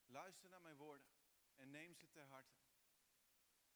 luister 0.07 0.50
naar 0.50 0.62
mijn 0.62 0.76
woorden 0.76 1.09
en 1.54 1.71
neem 1.71 1.95
ze 1.95 2.11
ter 2.11 2.26
harte. 2.26 2.62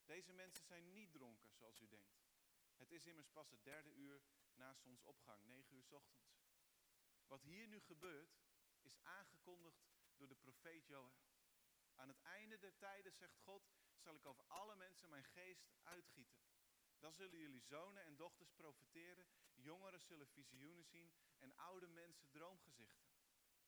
Deze 0.05 0.33
mensen 0.33 0.67
zijn 0.67 0.93
niet 0.93 1.13
dronken 1.13 1.53
zoals 1.53 1.81
u 1.81 1.89
denkt. 1.89 2.28
Het 2.79 2.93
is 2.93 3.07
immers 3.07 3.29
pas 3.29 3.51
het 3.51 3.65
derde 3.65 3.91
uur 3.91 4.23
na 4.55 4.75
zonsopgang, 4.75 5.45
negen 5.45 5.75
uur 5.77 5.85
s 5.85 5.93
ochtends. 5.93 6.37
Wat 7.27 7.43
hier 7.43 7.69
nu 7.69 7.81
gebeurt, 7.81 8.39
is 8.81 8.99
aangekondigd 9.03 9.89
door 10.17 10.29
de 10.29 10.37
profeet 10.37 10.87
Joël. 10.87 11.13
Aan 11.95 12.09
het 12.09 12.21
einde 12.21 12.59
der 12.59 12.77
tijden, 12.77 13.13
zegt 13.13 13.39
God, 13.39 13.71
zal 13.97 14.15
ik 14.15 14.27
over 14.27 14.45
alle 14.47 14.77
mensen 14.77 15.09
mijn 15.09 15.25
geest 15.25 15.69
uitgieten. 15.83 16.41
Dan 16.99 17.13
zullen 17.13 17.39
jullie 17.39 17.61
zonen 17.61 18.05
en 18.05 18.17
dochters 18.17 18.51
profiteren, 18.53 19.29
jongeren 19.55 20.01
zullen 20.01 20.29
visioenen 20.29 20.85
zien 20.85 21.13
en 21.39 21.57
oude 21.57 21.87
mensen 21.87 22.31
droomgezichten. 22.31 23.11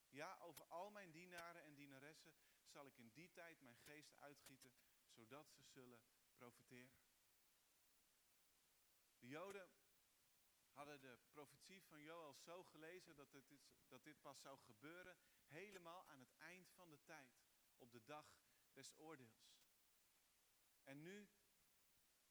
Ja, 0.08 0.38
over 0.38 0.64
al 0.64 0.90
mijn 0.90 1.10
dienaren 1.10 1.62
en 1.62 1.74
dienaressen 1.74 2.34
zal 2.66 2.86
ik 2.86 2.96
in 2.96 3.10
die 3.12 3.32
tijd 3.32 3.60
mijn 3.60 3.76
geest 3.76 4.14
uitgieten, 4.18 4.74
zodat 5.08 5.50
ze 5.50 5.62
zullen 5.64 6.00
profiteren. 6.36 7.09
De 9.20 9.26
Joden 9.26 9.70
hadden 10.72 11.00
de 11.00 11.18
profetie 11.30 11.82
van 11.82 12.00
Joël 12.00 12.34
zo 12.34 12.64
gelezen 12.64 13.16
dat, 13.16 13.32
dit, 13.32 13.44
dat 13.88 14.04
dit 14.04 14.20
pas 14.20 14.40
zou 14.40 14.58
gebeuren 14.58 15.16
Helemaal 15.50 16.08
aan 16.08 16.20
het 16.20 16.34
eind 16.38 16.70
van 16.70 16.90
de 16.90 17.02
tijd, 17.02 17.40
op 17.76 17.92
de 17.92 18.04
dag 18.04 18.26
des 18.72 18.98
oordeels. 18.98 19.58
En 20.82 21.02
nu 21.02 21.28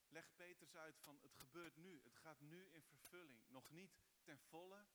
legt 0.07 0.35
Petrus 0.35 0.75
uit 0.75 0.99
van 0.99 1.19
het 1.21 1.35
gebeurt 1.35 1.75
nu, 1.75 2.01
het 2.03 2.15
gaat 2.15 2.39
nu 2.39 2.65
in 2.65 2.83
vervulling. 2.83 3.49
Nog 3.49 3.69
niet 3.69 3.99
ten 4.23 4.39
volle, 4.39 4.87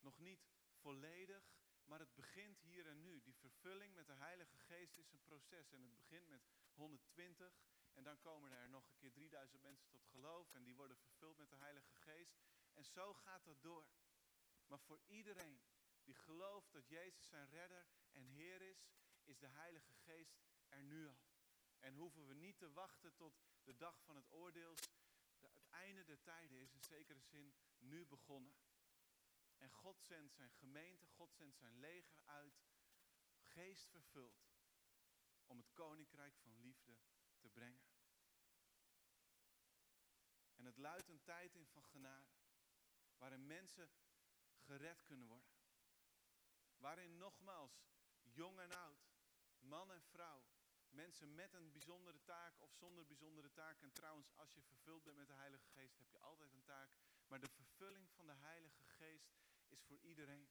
nog 0.00 0.18
niet 0.18 0.48
volledig, 0.72 1.54
maar 1.84 1.98
het 1.98 2.14
begint 2.14 2.60
hier 2.60 2.86
en 2.86 3.02
nu. 3.02 3.22
Die 3.22 3.36
vervulling 3.36 3.94
met 3.94 4.06
de 4.06 4.14
Heilige 4.14 4.58
Geest 4.58 4.98
is 4.98 5.12
een 5.12 5.22
proces 5.22 5.72
en 5.72 5.82
het 5.82 5.94
begint 5.94 6.28
met 6.28 6.42
120 6.74 7.58
en 7.96 8.02
dan 8.02 8.20
komen 8.20 8.52
er 8.52 8.68
nog 8.68 8.88
een 8.88 8.96
keer 8.96 9.12
3000 9.12 9.62
mensen 9.62 9.88
tot 9.88 10.04
geloof 10.06 10.52
en 10.52 10.64
die 10.64 10.74
worden 10.74 10.96
vervuld 10.96 11.36
met 11.36 11.50
de 11.50 11.56
Heilige 11.56 11.94
Geest. 11.94 12.36
En 12.72 12.84
zo 12.84 13.14
gaat 13.14 13.44
dat 13.44 13.62
door. 13.62 13.86
Maar 14.66 14.80
voor 14.80 15.00
iedereen 15.06 15.60
die 16.04 16.14
gelooft 16.14 16.72
dat 16.72 16.88
Jezus 16.88 17.28
zijn 17.28 17.48
redder 17.48 17.86
en 18.12 18.26
Heer 18.26 18.62
is, 18.62 18.88
is 19.24 19.38
de 19.38 19.46
Heilige 19.48 19.94
Geest 19.94 20.38
er 20.68 20.82
nu 20.82 21.08
al. 21.08 21.24
En 21.78 21.94
hoeven 21.94 22.26
we 22.26 22.34
niet 22.34 22.58
te 22.58 22.72
wachten 22.72 23.14
tot 23.14 23.40
de 23.64 23.76
dag 23.76 24.02
van 24.02 24.16
het 24.16 24.30
oordeels. 24.30 24.80
het 25.40 25.68
einde 25.70 26.04
der 26.04 26.22
tijden 26.22 26.58
is 26.58 26.72
in 26.72 26.82
zekere 26.82 27.20
zin 27.20 27.54
nu 27.78 28.06
begonnen. 28.06 28.56
En 29.56 29.70
God 29.70 30.02
zendt 30.02 30.32
zijn 30.32 30.50
gemeente, 30.50 31.06
God 31.06 31.34
zendt 31.34 31.56
zijn 31.56 31.78
leger 31.78 32.20
uit, 32.24 32.62
geest 33.38 33.88
vervuld, 33.88 34.48
om 35.46 35.58
het 35.58 35.72
koninkrijk 35.72 36.36
van 36.36 36.60
liefde 36.60 36.96
te 37.38 37.48
brengen. 37.48 37.84
En 40.54 40.64
het 40.64 40.76
luidt 40.76 41.08
een 41.08 41.22
tijd 41.22 41.54
in 41.54 41.66
van 41.66 41.84
genade, 41.84 42.30
waarin 43.18 43.46
mensen 43.46 43.90
gered 44.56 45.02
kunnen 45.02 45.26
worden. 45.26 45.54
Waarin 46.76 47.18
nogmaals, 47.18 47.84
jong 48.22 48.58
en 48.58 48.72
oud, 48.72 49.08
man 49.60 49.92
en 49.92 50.02
vrouw, 50.02 50.44
mensen 50.90 51.34
met 51.34 51.54
een 51.54 51.72
bijzondere 51.72 52.22
taak 52.24 52.60
of 52.60 52.72
zonder 52.72 53.06
bijzondere 53.06 53.52
taak. 53.52 53.80
En 53.80 53.92
trouwens, 53.92 54.32
als 54.34 54.54
je 54.54 54.62
vervuld 54.62 55.02
bent 55.02 55.16
met 55.16 55.26
de 55.26 55.32
Heilige 55.32 55.68
Geest, 55.68 55.98
heb 55.98 56.10
je 56.10 56.18
altijd 56.18 56.52
een 56.52 56.64
taak. 56.64 56.90
Maar 57.26 57.40
de 57.40 57.48
vervulling 57.48 58.10
van 58.10 58.26
de 58.26 58.32
Heilige 58.32 58.84
Geest 58.84 59.34
is 59.68 59.82
voor 59.82 59.98
iedereen. 59.98 60.48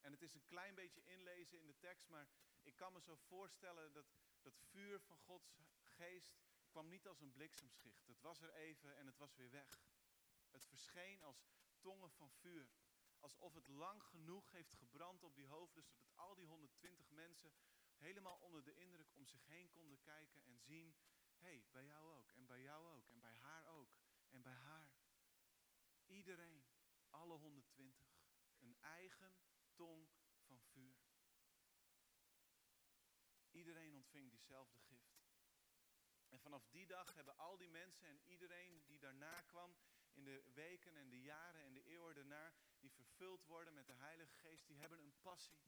En 0.00 0.12
het 0.12 0.22
is 0.22 0.34
een 0.34 0.44
klein 0.44 0.74
beetje 0.74 1.04
inlezen 1.04 1.58
in 1.58 1.66
de 1.66 1.78
tekst, 1.78 2.08
maar 2.08 2.28
ik 2.62 2.76
kan 2.76 2.92
me 2.92 3.00
zo 3.00 3.16
voorstellen 3.16 3.92
dat 3.92 4.06
dat 4.46 4.60
vuur 4.70 5.00
van 5.00 5.18
Gods 5.18 5.60
geest 5.82 6.38
kwam 6.68 6.88
niet 6.88 7.06
als 7.06 7.20
een 7.20 7.32
bliksemschicht. 7.32 8.06
Het 8.06 8.20
was 8.20 8.42
er 8.42 8.54
even 8.54 8.96
en 8.96 9.06
het 9.06 9.18
was 9.18 9.34
weer 9.34 9.50
weg. 9.50 9.84
Het 10.50 10.66
verscheen 10.66 11.22
als 11.22 11.46
tongen 11.80 12.10
van 12.10 12.30
vuur. 12.30 12.68
Alsof 13.20 13.54
het 13.54 13.68
lang 13.68 14.02
genoeg 14.02 14.50
heeft 14.50 14.72
gebrand 14.72 15.22
op 15.22 15.34
die 15.34 15.46
hoofden, 15.46 15.82
zodat 15.82 16.14
al 16.14 16.34
die 16.34 16.46
120 16.46 17.10
mensen 17.10 17.52
helemaal 17.96 18.38
onder 18.38 18.64
de 18.64 18.74
indruk 18.74 19.14
om 19.14 19.26
zich 19.26 19.46
heen 19.46 19.70
konden 19.70 20.00
kijken 20.00 20.44
en 20.44 20.58
zien, 20.58 20.96
hé, 21.38 21.48
hey, 21.48 21.64
bij 21.70 21.84
jou 21.84 22.12
ook, 22.12 22.32
en 22.32 22.46
bij 22.46 22.62
jou 22.62 22.96
ook, 22.96 23.08
en 23.08 23.20
bij 23.20 23.34
haar 23.34 23.66
ook, 23.66 23.96
en 24.30 24.42
bij 24.42 24.54
haar. 24.54 24.90
Iedereen, 26.04 26.64
alle 27.10 27.34
120, 27.34 28.08
een 28.58 28.76
eigen 28.80 29.36
tong 29.74 30.08
van 30.46 30.60
vuur. 30.60 30.95
Iedereen 33.56 33.94
ontving 33.94 34.30
diezelfde 34.30 34.78
gift. 34.78 35.16
En 36.28 36.40
vanaf 36.40 36.66
die 36.70 36.86
dag 36.86 37.14
hebben 37.14 37.36
al 37.36 37.56
die 37.56 37.68
mensen 37.68 38.08
en 38.08 38.20
iedereen 38.24 38.82
die 38.86 38.98
daarna 38.98 39.40
kwam, 39.40 39.76
in 40.12 40.24
de 40.24 40.42
weken 40.54 40.96
en 40.96 41.08
de 41.08 41.20
jaren 41.20 41.62
en 41.62 41.74
de 41.74 41.84
eeuwen 41.84 42.14
daarna, 42.14 42.54
die 42.78 42.92
vervuld 42.92 43.44
worden 43.44 43.74
met 43.74 43.86
de 43.86 43.92
Heilige 43.92 44.34
Geest, 44.34 44.66
die 44.66 44.78
hebben 44.78 44.98
een 44.98 45.20
passie. 45.20 45.60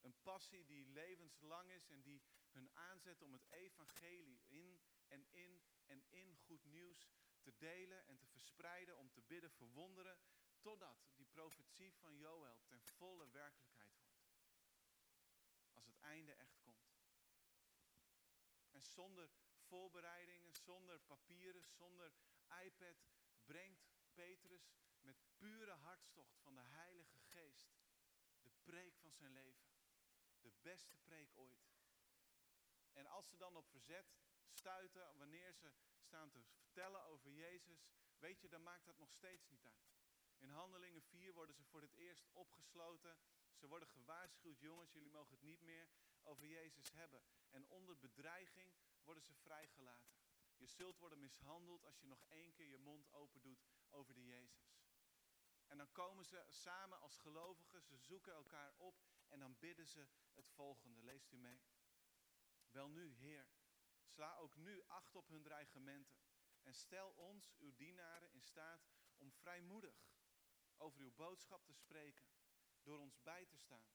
Een 0.00 0.22
passie 0.22 0.64
die 0.64 0.86
levenslang 0.86 1.70
is 1.70 1.88
en 1.88 2.02
die 2.02 2.22
hun 2.50 2.70
aanzet 2.72 3.22
om 3.22 3.32
het 3.32 3.46
evangelie 3.50 4.42
in 4.46 4.80
en 5.08 5.26
in 5.30 5.62
en 5.86 6.04
in 6.10 6.36
goed 6.36 6.64
nieuws 6.64 7.10
te 7.40 7.56
delen 7.56 8.06
en 8.06 8.18
te 8.18 8.26
verspreiden, 8.26 8.96
om 8.96 9.10
te 9.10 9.22
bidden, 9.22 9.50
verwonderen, 9.50 10.18
totdat 10.60 11.06
die 11.14 11.26
profetie 11.26 11.94
van 11.94 12.16
Joël 12.16 12.60
ten 12.66 12.82
volle 12.82 13.28
werkelijkheid 13.30 13.98
wordt. 13.98 14.24
Als 15.72 15.86
het 15.86 15.98
einde 15.98 16.32
echt. 16.32 16.45
En 18.76 18.84
zonder 18.84 19.30
voorbereidingen, 19.58 20.54
zonder 20.54 21.00
papieren, 21.00 21.64
zonder 21.64 22.12
iPad 22.64 22.96
brengt 23.44 23.86
Petrus 24.14 24.74
met 25.00 25.16
pure 25.36 25.72
hartstocht 25.72 26.38
van 26.38 26.54
de 26.54 26.60
Heilige 26.60 27.18
Geest 27.18 27.74
de 28.40 28.50
preek 28.62 28.96
van 28.96 29.12
zijn 29.14 29.32
leven. 29.32 29.68
De 30.40 30.52
beste 30.62 30.96
preek 30.96 31.30
ooit. 31.34 31.68
En 32.92 33.06
als 33.06 33.28
ze 33.28 33.36
dan 33.36 33.56
op 33.56 33.68
verzet 33.68 34.16
stuiten, 34.46 35.16
wanneer 35.16 35.52
ze 35.52 35.72
staan 35.98 36.30
te 36.30 36.42
vertellen 36.42 37.04
over 37.04 37.30
Jezus, 37.30 37.88
weet 38.18 38.40
je, 38.40 38.48
dan 38.48 38.62
maakt 38.62 38.84
dat 38.86 38.98
nog 38.98 39.12
steeds 39.12 39.48
niet 39.48 39.66
uit. 39.66 39.96
In 40.38 40.48
Handelingen 40.48 41.02
4 41.02 41.32
worden 41.32 41.54
ze 41.54 41.64
voor 41.64 41.80
het 41.80 41.94
eerst 41.94 42.28
opgesloten. 42.32 43.18
Ze 43.54 43.68
worden 43.68 43.88
gewaarschuwd, 43.88 44.60
jongens, 44.60 44.92
jullie 44.92 45.10
mogen 45.10 45.34
het 45.34 45.42
niet 45.42 45.60
meer 45.60 45.88
over 46.26 46.46
Jezus 46.46 46.92
hebben. 46.92 47.22
En 47.50 47.68
onder 47.68 47.98
bedreiging 47.98 48.74
worden 49.02 49.22
ze 49.22 49.34
vrijgelaten. 49.34 50.16
Je 50.56 50.66
zult 50.66 50.98
worden 50.98 51.18
mishandeld 51.18 51.84
als 51.84 52.00
je 52.00 52.06
nog 52.06 52.24
één 52.28 52.52
keer 52.52 52.66
je 52.66 52.78
mond 52.78 53.12
open 53.12 53.42
doet 53.42 53.64
over 53.90 54.14
de 54.14 54.24
Jezus. 54.24 54.76
En 55.66 55.78
dan 55.78 55.92
komen 55.92 56.24
ze 56.24 56.44
samen 56.48 57.00
als 57.00 57.18
gelovigen, 57.18 57.82
ze 57.82 57.96
zoeken 57.96 58.32
elkaar 58.32 58.74
op 58.76 59.02
en 59.28 59.38
dan 59.38 59.58
bidden 59.58 59.86
ze 59.86 60.08
het 60.32 60.48
volgende. 60.48 61.02
Leest 61.02 61.32
u 61.32 61.36
mee. 61.36 61.62
Wel 62.70 62.88
nu, 62.88 63.14
Heer, 63.14 63.48
sla 64.04 64.36
ook 64.36 64.56
nu 64.56 64.82
acht 64.86 65.16
op 65.16 65.28
hun 65.28 65.42
dreigementen. 65.42 66.18
En 66.62 66.74
stel 66.74 67.10
ons, 67.10 67.54
uw 67.58 67.74
dienaren, 67.74 68.32
in 68.32 68.42
staat 68.42 68.88
om 69.16 69.32
vrijmoedig 69.32 70.08
over 70.76 71.00
uw 71.00 71.14
boodschap 71.14 71.64
te 71.64 71.72
spreken. 71.72 72.26
Door 72.82 72.98
ons 72.98 73.22
bij 73.22 73.46
te 73.46 73.56
staan. 73.56 73.90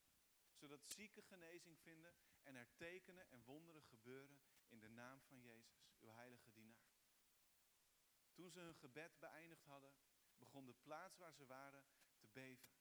Zodat 0.61 0.85
zieken 0.85 1.23
genezing 1.23 1.79
vinden 1.79 2.15
en 2.43 2.55
er 2.55 2.75
tekenen 2.75 3.29
en 3.29 3.43
wonderen 3.43 3.83
gebeuren 3.83 4.41
in 4.67 4.79
de 4.79 4.89
naam 4.89 5.21
van 5.21 5.39
Jezus, 5.41 5.89
uw 5.99 6.09
heilige 6.09 6.51
dienaar. 6.51 6.91
Toen 8.33 8.51
ze 8.51 8.59
hun 8.59 8.75
gebed 8.75 9.19
beëindigd 9.19 9.65
hadden, 9.65 9.95
begon 10.37 10.65
de 10.65 10.73
plaats 10.73 11.17
waar 11.17 11.33
ze 11.33 11.45
waren 11.45 11.85
te 12.17 12.27
beven. 12.27 12.71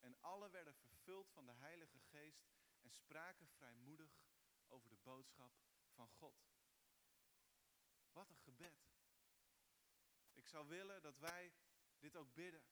En 0.00 0.20
alle 0.20 0.50
werden 0.50 0.74
vervuld 0.74 1.30
van 1.30 1.46
de 1.46 1.52
Heilige 1.52 2.00
Geest 2.00 2.46
en 2.80 2.90
spraken 2.90 3.48
vrijmoedig 3.48 4.24
over 4.68 4.88
de 4.88 4.96
boodschap 4.96 5.52
van 5.88 6.08
God. 6.08 6.46
Wat 8.12 8.30
een 8.30 8.38
gebed. 8.38 8.88
Ik 10.32 10.46
zou 10.46 10.68
willen 10.68 11.02
dat 11.02 11.18
wij 11.18 11.52
dit 11.98 12.16
ook 12.16 12.34
bidden. 12.34 12.64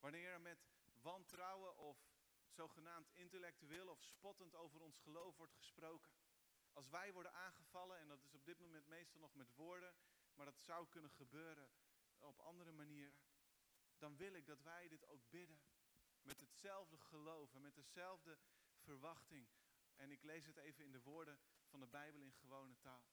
Wanneer 0.00 0.32
er 0.32 0.40
met 0.40 0.68
wantrouwen 1.00 1.76
of 1.76 2.09
zogenaamd 2.50 3.10
intellectueel 3.14 3.88
of 3.88 4.02
spottend 4.02 4.54
over 4.54 4.80
ons 4.80 4.98
geloof 4.98 5.36
wordt 5.36 5.54
gesproken. 5.54 6.12
Als 6.72 6.88
wij 6.88 7.12
worden 7.12 7.32
aangevallen, 7.32 7.98
en 7.98 8.08
dat 8.08 8.22
is 8.22 8.34
op 8.34 8.44
dit 8.44 8.58
moment 8.58 8.86
meestal 8.86 9.20
nog 9.20 9.34
met 9.34 9.54
woorden, 9.54 9.94
maar 10.34 10.46
dat 10.46 10.60
zou 10.60 10.88
kunnen 10.88 11.10
gebeuren 11.10 11.70
op 12.18 12.38
andere 12.38 12.72
manieren, 12.72 13.18
dan 13.98 14.16
wil 14.16 14.34
ik 14.34 14.46
dat 14.46 14.62
wij 14.62 14.88
dit 14.88 15.06
ook 15.06 15.30
bidden. 15.30 15.60
Met 16.22 16.40
hetzelfde 16.40 16.98
geloof 16.98 17.54
en 17.54 17.62
met 17.62 17.74
dezelfde 17.74 18.38
verwachting. 18.76 19.48
En 19.94 20.10
ik 20.10 20.22
lees 20.22 20.46
het 20.46 20.56
even 20.56 20.84
in 20.84 20.92
de 20.92 21.00
woorden 21.00 21.40
van 21.64 21.80
de 21.80 21.86
Bijbel 21.86 22.20
in 22.20 22.32
gewone 22.32 22.78
taal. 22.78 23.04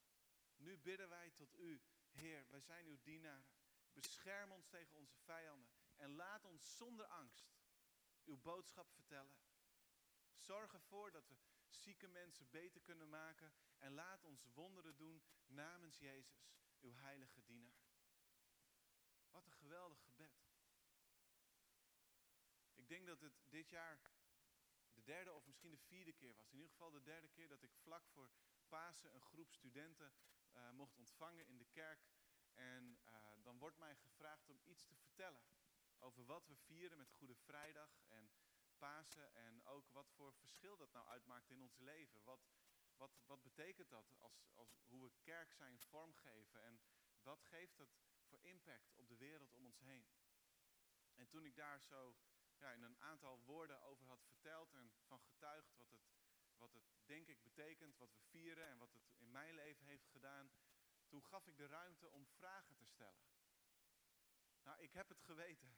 Nu 0.56 0.78
bidden 0.78 1.10
wij 1.10 1.32
tot 1.32 1.56
u, 1.56 1.82
Heer, 2.12 2.46
wij 2.50 2.62
zijn 2.62 2.86
uw 2.86 3.02
dienaren. 3.02 3.48
Bescherm 3.94 4.52
ons 4.52 4.68
tegen 4.68 4.98
onze 4.98 5.18
vijanden 5.18 5.70
en 5.96 6.16
laat 6.16 6.46
ons 6.46 6.78
zonder 6.78 7.06
angst 7.06 7.57
uw 8.28 8.38
boodschap 8.38 8.92
vertellen. 8.92 9.36
Zorg 10.36 10.74
ervoor 10.74 11.12
dat 11.12 11.28
we 11.28 11.36
zieke 11.68 12.08
mensen 12.08 12.50
beter 12.50 12.82
kunnen 12.82 13.10
maken 13.10 13.54
en 13.78 13.94
laat 13.94 14.24
ons 14.24 14.46
wonderen 14.54 14.96
doen 14.96 15.24
namens 15.46 15.98
Jezus, 15.98 16.50
uw 16.80 16.94
heilige 16.94 17.44
dienaar. 17.44 17.86
Wat 19.32 19.46
een 19.46 19.52
geweldig 19.52 20.04
gebed. 20.04 20.46
Ik 22.74 22.88
denk 22.88 23.08
dat 23.08 23.22
het 23.22 23.44
dit 23.50 23.70
jaar 23.70 24.00
de 24.94 25.04
derde 25.04 25.34
of 25.34 25.46
misschien 25.46 25.72
de 25.72 25.78
vierde 25.78 26.14
keer 26.14 26.36
was. 26.36 26.52
In 26.52 26.58
ieder 26.58 26.72
geval 26.72 26.92
de 26.92 27.04
derde 27.04 27.28
keer 27.28 27.48
dat 27.48 27.64
ik 27.64 27.74
vlak 27.74 28.08
voor 28.08 28.30
Pasen 28.68 29.14
een 29.14 29.22
groep 29.22 29.52
studenten 29.52 30.14
uh, 30.54 30.72
mocht 30.72 30.98
ontvangen 30.98 31.48
in 31.48 31.58
de 31.58 31.66
kerk. 31.66 32.08
En 32.54 33.00
uh, 33.06 33.44
dan 33.44 33.58
wordt 33.58 33.78
mij 33.78 33.96
gevraagd 33.96 34.50
om 34.50 34.62
iets 34.64 34.86
te 34.86 34.96
vertellen 34.96 35.44
over 36.00 36.26
wat 36.26 36.48
we 36.48 36.56
vieren 36.56 36.98
met 36.98 37.12
Goede 37.12 37.36
Vrijdag 37.36 38.02
en 38.08 38.32
Pasen. 38.78 39.34
En 39.34 39.64
ook 39.66 39.90
wat 39.90 40.12
voor 40.12 40.34
verschil 40.34 40.78
dat 40.78 40.92
nou 40.92 41.08
uitmaakt 41.08 41.50
in 41.50 41.62
ons 41.62 41.78
leven. 41.78 42.24
Wat, 42.24 42.48
wat, 42.96 43.12
wat 43.26 43.44
betekent 43.44 43.90
dat 43.90 44.16
als, 44.18 44.48
als 44.54 44.80
hoe 44.88 45.04
we 45.04 45.12
kerk 45.22 45.52
zijn 45.54 45.80
vormgeven? 45.80 46.64
En 46.64 46.80
wat 47.22 47.44
geeft 47.44 47.78
dat 47.78 47.90
voor 48.24 48.40
impact 48.42 48.94
op 48.96 49.08
de 49.08 49.18
wereld 49.18 49.54
om 49.54 49.66
ons 49.66 49.80
heen? 49.80 50.08
En 51.16 51.28
toen 51.28 51.46
ik 51.46 51.56
daar 51.56 51.82
zo 51.82 52.16
ja, 52.58 52.72
in 52.72 52.84
een 52.84 53.00
aantal 53.00 53.42
woorden 53.44 53.82
over 53.82 54.08
had 54.08 54.24
verteld 54.24 54.74
en 54.74 54.92
van 55.06 55.20
getuigd 55.20 55.76
wat 55.76 55.92
het, 55.92 56.02
wat 56.58 56.74
het 56.74 56.84
denk 57.06 57.28
ik 57.28 57.44
betekent, 57.44 57.98
wat 57.98 58.14
we 58.14 58.22
vieren 58.22 58.68
en 58.68 58.78
wat 58.78 58.94
het 58.94 59.14
in 59.18 59.32
mijn 59.32 59.54
leven 59.54 59.86
heeft 59.86 60.08
gedaan, 60.08 60.52
toen 61.08 61.24
gaf 61.24 61.48
ik 61.48 61.58
de 61.58 61.68
ruimte 61.68 62.12
om 62.12 62.28
vragen 62.28 62.76
te 62.76 62.86
stellen. 62.86 63.26
Nou, 64.64 64.82
ik 64.82 64.94
heb 64.94 65.10
het 65.10 65.22
geweten. 65.22 65.76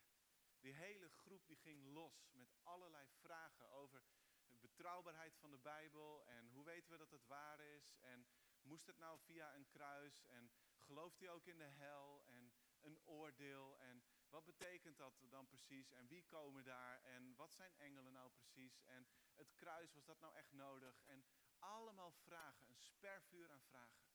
Die 0.60 0.74
hele 0.74 1.10
groep 1.10 1.48
die 1.48 1.58
ging 1.58 1.86
los 1.86 2.32
met 2.32 2.56
allerlei 2.64 3.08
vragen 3.08 3.70
over 3.70 4.04
de 4.46 4.58
betrouwbaarheid 4.58 5.36
van 5.36 5.52
de 5.52 5.58
Bijbel 5.58 6.24
en 6.26 6.50
hoe 6.50 6.66
weten 6.66 6.92
we 6.92 6.98
dat 6.98 7.12
het 7.12 7.26
waar 7.26 7.60
is 7.60 7.98
en 8.00 8.28
moest 8.62 8.86
het 8.86 8.98
nou 8.98 9.20
via 9.20 9.56
een 9.56 9.68
kruis 9.68 10.26
en 10.26 10.52
gelooft 10.80 11.20
hij 11.20 11.30
ook 11.30 11.46
in 11.46 11.58
de 11.58 11.64
hel 11.64 12.24
en 12.26 12.54
een 12.82 13.00
oordeel 13.06 13.80
en 13.80 14.04
wat 14.30 14.46
betekent 14.46 14.98
dat 14.98 15.24
dan 15.30 15.48
precies 15.48 15.92
en 15.92 16.08
wie 16.08 16.24
komen 16.26 16.64
daar 16.64 17.02
en 17.02 17.36
wat 17.36 17.54
zijn 17.54 17.74
engelen 17.78 18.14
nou 18.14 18.32
precies 18.32 18.82
en 18.84 19.08
het 19.36 19.54
kruis, 19.56 19.94
was 19.94 20.06
dat 20.06 20.20
nou 20.20 20.36
echt 20.36 20.52
nodig? 20.52 21.02
En 21.06 21.26
allemaal 21.60 22.12
vragen, 22.12 22.70
een 22.70 22.80
spervuur 22.80 23.52
aan 23.52 23.62
vragen. 23.62 24.08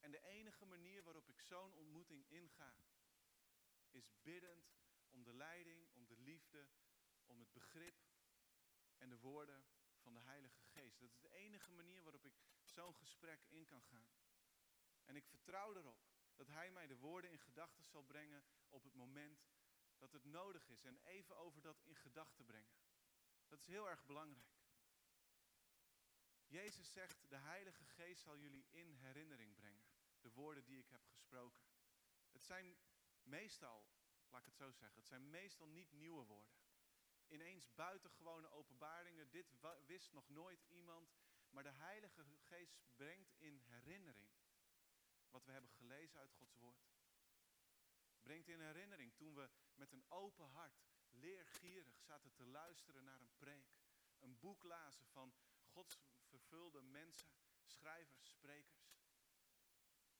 En 0.00 0.10
de 0.10 0.22
enige 0.22 0.64
manier 0.64 1.02
waarop 1.02 1.28
ik 1.28 1.40
zo'n 1.40 1.74
ontmoeting 1.74 2.28
inga, 2.28 2.74
is 3.90 4.12
biddend 4.22 4.76
om 5.10 5.22
de 5.22 5.34
leiding, 5.34 5.88
om 5.92 6.06
de 6.06 6.16
liefde, 6.16 6.68
om 7.26 7.40
het 7.40 7.52
begrip 7.52 8.06
en 8.96 9.08
de 9.08 9.18
woorden 9.18 9.64
van 9.98 10.14
de 10.14 10.20
Heilige 10.20 10.62
Geest. 10.62 11.00
Dat 11.00 11.10
is 11.10 11.20
de 11.20 11.30
enige 11.30 11.72
manier 11.72 12.02
waarop 12.02 12.24
ik 12.24 12.34
zo'n 12.62 12.94
gesprek 12.94 13.44
in 13.48 13.64
kan 13.64 13.82
gaan. 13.82 14.10
En 15.04 15.16
ik 15.16 15.26
vertrouw 15.26 15.74
erop 15.74 16.06
dat 16.34 16.46
Hij 16.46 16.70
mij 16.70 16.86
de 16.86 16.96
woorden 16.96 17.30
in 17.30 17.38
gedachten 17.38 17.84
zal 17.84 18.02
brengen 18.02 18.44
op 18.68 18.84
het 18.84 18.94
moment 18.94 19.46
dat 19.96 20.12
het 20.12 20.24
nodig 20.24 20.68
is. 20.68 20.84
En 20.84 20.98
even 21.04 21.36
over 21.36 21.62
dat 21.62 21.82
in 21.82 21.96
gedachten 21.96 22.44
brengen. 22.44 22.76
Dat 23.48 23.60
is 23.60 23.66
heel 23.66 23.88
erg 23.88 24.04
belangrijk. 24.04 24.56
Jezus 26.46 26.92
zegt, 26.92 27.28
de 27.28 27.36
Heilige 27.36 27.84
Geest 27.84 28.22
zal 28.22 28.38
jullie 28.38 28.66
in 28.70 28.94
herinnering 28.94 29.54
brengen. 29.54 29.86
De 30.20 30.30
woorden 30.30 30.64
die 30.64 30.78
ik 30.78 30.88
heb 30.88 31.06
gesproken. 31.06 31.62
Het 32.30 32.44
zijn 32.44 32.76
meestal, 33.28 33.86
laat 34.30 34.40
ik 34.40 34.46
het 34.46 34.56
zo 34.56 34.70
zeggen, 34.70 34.98
het 34.98 35.06
zijn 35.06 35.30
meestal 35.30 35.66
niet 35.66 35.92
nieuwe 35.92 36.24
woorden. 36.24 36.58
Ineens 37.26 37.74
buitengewone 37.74 38.50
openbaringen, 38.50 39.30
dit 39.30 39.54
wist 39.86 40.12
nog 40.12 40.28
nooit 40.28 40.64
iemand. 40.68 41.16
Maar 41.50 41.62
de 41.62 41.70
Heilige 41.70 42.24
Geest 42.38 42.78
brengt 42.96 43.34
in 43.36 43.60
herinnering 43.64 44.30
wat 45.30 45.44
we 45.44 45.52
hebben 45.52 45.70
gelezen 45.70 46.20
uit 46.20 46.32
Gods 46.32 46.56
Woord. 46.56 46.88
Brengt 48.22 48.48
in 48.48 48.60
herinnering 48.60 49.14
toen 49.14 49.34
we 49.34 49.50
met 49.74 49.92
een 49.92 50.04
open 50.08 50.46
hart, 50.46 50.82
leergierig 51.10 52.00
zaten 52.00 52.32
te 52.32 52.46
luisteren 52.46 53.04
naar 53.04 53.20
een 53.20 53.36
preek. 53.36 53.76
Een 54.18 54.38
boek 54.38 54.62
lazen 54.62 55.06
van 55.06 55.34
Gods 55.64 56.00
vervulde 56.24 56.82
mensen, 56.82 57.30
schrijvers, 57.64 58.28
sprekers. 58.28 58.96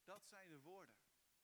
Dat 0.03 0.25
zijn 0.25 0.49
de 0.49 0.59
woorden 0.59 0.95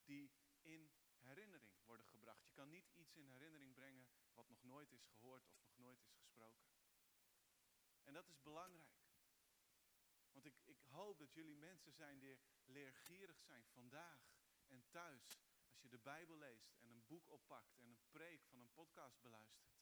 die 0.03 0.31
in 0.61 0.91
herinnering 1.17 1.73
worden 1.83 2.05
gebracht. 2.05 2.45
Je 2.45 2.53
kan 2.53 2.69
niet 2.69 2.89
in 3.17 3.27
herinnering 3.27 3.73
brengen 3.73 4.07
wat 4.33 4.49
nog 4.49 4.63
nooit 4.63 4.91
is 4.91 5.05
gehoord 5.05 5.47
of 5.49 5.61
nog 5.61 5.77
nooit 5.77 6.01
is 6.01 6.11
gesproken. 6.11 6.67
En 8.03 8.13
dat 8.13 8.27
is 8.27 8.41
belangrijk. 8.41 9.03
Want 10.31 10.45
ik, 10.45 10.61
ik 10.63 10.81
hoop 10.81 11.17
dat 11.17 11.33
jullie 11.33 11.55
mensen 11.55 11.91
zijn 11.91 12.19
die 12.19 12.39
leergierig 12.65 13.41
zijn 13.41 13.65
vandaag 13.65 14.33
en 14.67 14.85
thuis. 14.89 15.39
Als 15.71 15.81
je 15.81 15.89
de 15.89 15.99
Bijbel 15.99 16.37
leest 16.37 16.73
en 16.79 16.89
een 16.89 17.05
boek 17.05 17.29
oppakt 17.29 17.75
en 17.77 17.87
een 17.87 18.01
preek 18.09 18.45
van 18.45 18.59
een 18.59 18.73
podcast 18.73 19.21
beluistert. 19.21 19.75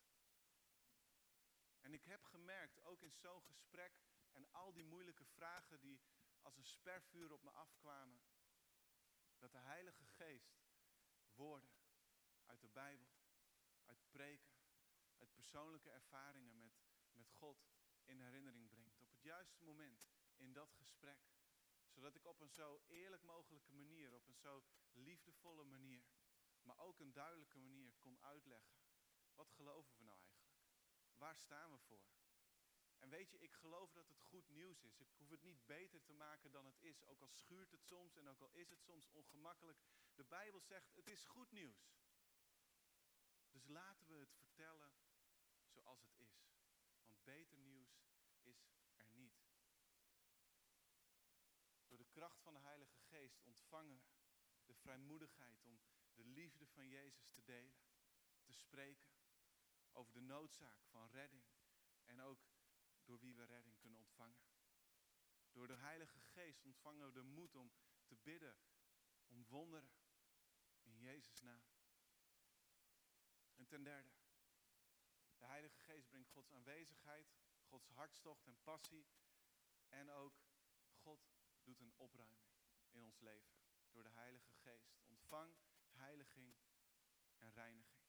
En 1.79 1.93
ik 1.93 2.03
heb 2.03 2.23
gemerkt, 2.23 2.81
ook 2.83 3.01
in 3.01 3.11
zo'n 3.11 3.43
gesprek 3.43 4.01
en 4.31 4.51
al 4.51 4.73
die 4.73 4.83
moeilijke 4.83 5.25
vragen 5.25 5.79
die 5.79 6.01
als 6.41 6.57
een 6.57 6.65
spervuur 6.65 7.31
op 7.31 7.43
me 7.43 7.51
afkwamen, 7.51 8.21
dat 9.37 9.51
de 9.51 9.57
Heilige 9.57 10.05
Geest 10.05 10.61
woorden 11.35 11.73
uit 12.45 12.61
de 12.61 12.69
Bijbel, 12.69 13.07
uit 13.93 14.11
preken, 14.11 14.55
uit 15.17 15.33
persoonlijke 15.33 15.89
ervaringen 15.89 16.57
met, 16.57 16.73
met 17.11 17.29
God 17.29 17.65
in 18.03 18.19
herinnering 18.19 18.69
brengt. 18.69 18.99
Op 18.99 19.11
het 19.11 19.21
juiste 19.21 19.63
moment 19.63 20.09
in 20.37 20.53
dat 20.53 20.73
gesprek. 20.73 21.19
Zodat 21.89 22.15
ik 22.15 22.25
op 22.25 22.41
een 22.41 22.49
zo 22.49 22.81
eerlijk 22.87 23.23
mogelijke 23.23 23.73
manier, 23.73 24.13
op 24.13 24.27
een 24.27 24.35
zo 24.35 24.63
liefdevolle 24.91 25.63
manier, 25.63 26.05
maar 26.61 26.79
ook 26.79 26.99
een 26.99 27.13
duidelijke 27.13 27.57
manier 27.57 27.93
kon 27.99 28.19
uitleggen. 28.19 28.77
Wat 29.35 29.51
geloven 29.51 29.97
we 29.97 30.03
nou 30.03 30.19
eigenlijk? 30.19 30.61
Waar 31.15 31.35
staan 31.35 31.71
we 31.71 31.77
voor? 31.77 32.03
En 32.97 33.09
weet 33.09 33.31
je, 33.31 33.39
ik 33.39 33.53
geloof 33.53 33.91
dat 33.91 34.07
het 34.07 34.21
goed 34.21 34.49
nieuws 34.49 34.83
is. 34.83 34.99
Ik 34.99 35.11
hoef 35.17 35.29
het 35.29 35.43
niet 35.43 35.65
beter 35.65 36.03
te 36.03 36.13
maken 36.13 36.51
dan 36.51 36.65
het 36.65 36.79
is. 36.79 37.05
Ook 37.05 37.21
al 37.21 37.27
schuurt 37.29 37.71
het 37.71 37.83
soms 37.83 38.15
en 38.15 38.27
ook 38.27 38.41
al 38.41 38.51
is 38.51 38.69
het 38.69 38.81
soms 38.81 39.09
ongemakkelijk. 39.09 39.79
De 40.15 40.23
Bijbel 40.23 40.61
zegt, 40.61 40.95
het 40.95 41.07
is 41.07 41.25
goed 41.25 41.51
nieuws. 41.51 41.87
Dus 43.63 43.71
laten 43.71 44.07
we 44.07 44.15
het 44.15 44.33
vertellen 44.33 44.91
zoals 45.67 46.01
het 46.01 46.19
is. 46.19 46.51
Want 47.05 47.23
beter 47.23 47.57
nieuws 47.57 48.03
is 48.41 48.67
er 48.95 49.09
niet. 49.09 49.45
Door 51.87 51.97
de 51.97 52.05
kracht 52.09 52.41
van 52.41 52.53
de 52.53 52.59
Heilige 52.59 52.97
Geest 52.97 53.41
ontvangen 53.43 54.03
we 54.57 54.65
de 54.65 54.73
vrijmoedigheid 54.73 55.63
om 55.63 55.81
de 56.13 56.25
liefde 56.25 56.67
van 56.67 56.87
Jezus 56.87 57.31
te 57.31 57.43
delen. 57.43 57.77
Te 58.43 58.53
spreken 58.53 59.13
over 59.91 60.13
de 60.13 60.21
noodzaak 60.21 60.85
van 60.85 61.09
redding. 61.09 61.43
En 62.05 62.21
ook 62.21 62.47
door 63.03 63.19
wie 63.19 63.35
we 63.35 63.43
redding 63.43 63.77
kunnen 63.77 63.99
ontvangen. 63.99 64.41
Door 65.51 65.67
de 65.67 65.75
Heilige 65.75 66.19
Geest 66.19 66.65
ontvangen 66.65 67.05
we 67.05 67.13
de 67.13 67.23
moed 67.23 67.55
om 67.55 67.71
te 68.05 68.15
bidden 68.15 68.57
om 69.27 69.45
wonderen 69.45 69.91
in 70.81 70.99
Jezus' 70.99 71.41
naam. 71.41 71.72
En 73.63 73.69
ten 73.69 73.83
derde, 73.83 74.09
de 75.37 75.45
Heilige 75.45 75.79
Geest 75.79 76.09
brengt 76.09 76.29
Gods 76.29 76.51
aanwezigheid, 76.51 77.33
Gods 77.65 77.87
hartstocht 77.87 78.47
en 78.47 78.57
passie. 78.63 79.07
En 79.89 80.11
ook 80.11 80.41
God 80.93 81.19
doet 81.63 81.79
een 81.79 81.93
opruiming 81.97 82.41
in 82.91 83.03
ons 83.03 83.19
leven 83.19 83.55
door 83.91 84.03
de 84.03 84.09
Heilige 84.09 84.51
Geest. 84.51 84.99
Ontvang 85.05 85.55
heiliging 85.91 86.55
en 87.37 87.51
reiniging. 87.51 88.07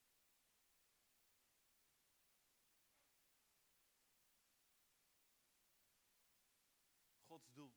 Gods 7.21 7.53
doel 7.53 7.75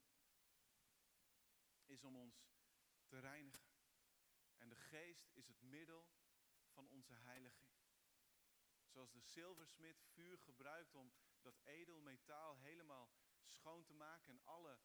is 1.85 2.03
om 2.03 2.15
ons 2.15 2.49
te 3.05 3.19
reinigen. 3.19 3.67
En 4.57 4.69
de 4.69 4.75
geest 4.75 5.29
is 5.33 5.47
het 5.47 5.61
middel 5.61 6.07
van 6.77 6.89
onze 6.89 7.13
heiliging. 7.13 7.75
Zoals 8.85 9.11
de 9.11 9.21
zilversmid 9.21 10.01
vuur 10.01 10.37
gebruikt 10.37 10.95
om 10.95 11.13
dat 11.41 11.59
edelmetaal 11.63 12.57
helemaal 12.57 13.09
schoon 13.47 13.83
te 13.83 13.93
maken 13.93 14.29
en 14.29 14.41
alle, 14.43 14.79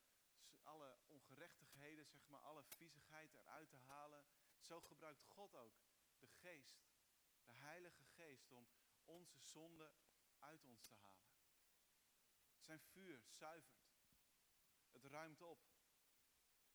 alle 0.63 0.99
ongerechtigheden, 1.07 2.07
zeg 2.07 2.29
maar, 2.29 2.41
alle 2.41 2.65
viezigheid 2.65 3.35
eruit 3.35 3.69
te 3.71 3.77
halen. 3.77 4.25
Zo 4.59 4.81
gebruikt 4.81 5.23
God 5.23 5.55
ook 5.55 5.75
de 6.19 6.29
geest, 6.29 6.83
de 7.45 7.53
heilige 7.53 8.05
geest, 8.05 8.51
om 8.51 8.69
onze 9.05 9.41
zonde 9.41 9.95
uit 10.39 10.65
ons 10.65 10.87
te 10.87 10.97
halen. 10.97 11.33
Zijn 12.59 12.81
vuur 12.81 13.23
zuivert. 13.29 13.91
Het 14.91 15.05
ruimt 15.05 15.43
op. 15.43 15.67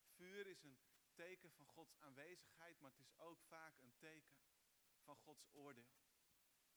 Vuur 0.05 0.47
is 0.47 0.63
een 0.63 0.79
teken 1.13 1.51
van 1.51 1.65
Gods 1.65 1.99
aanwezigheid, 1.99 2.79
maar 2.79 2.91
het 2.91 2.99
is 2.99 3.17
ook 3.17 3.41
vaak 3.41 3.79
een 3.79 3.95
teken 3.97 4.37
van 5.07 5.17
Gods 5.17 5.47
oordeel. 5.51 5.91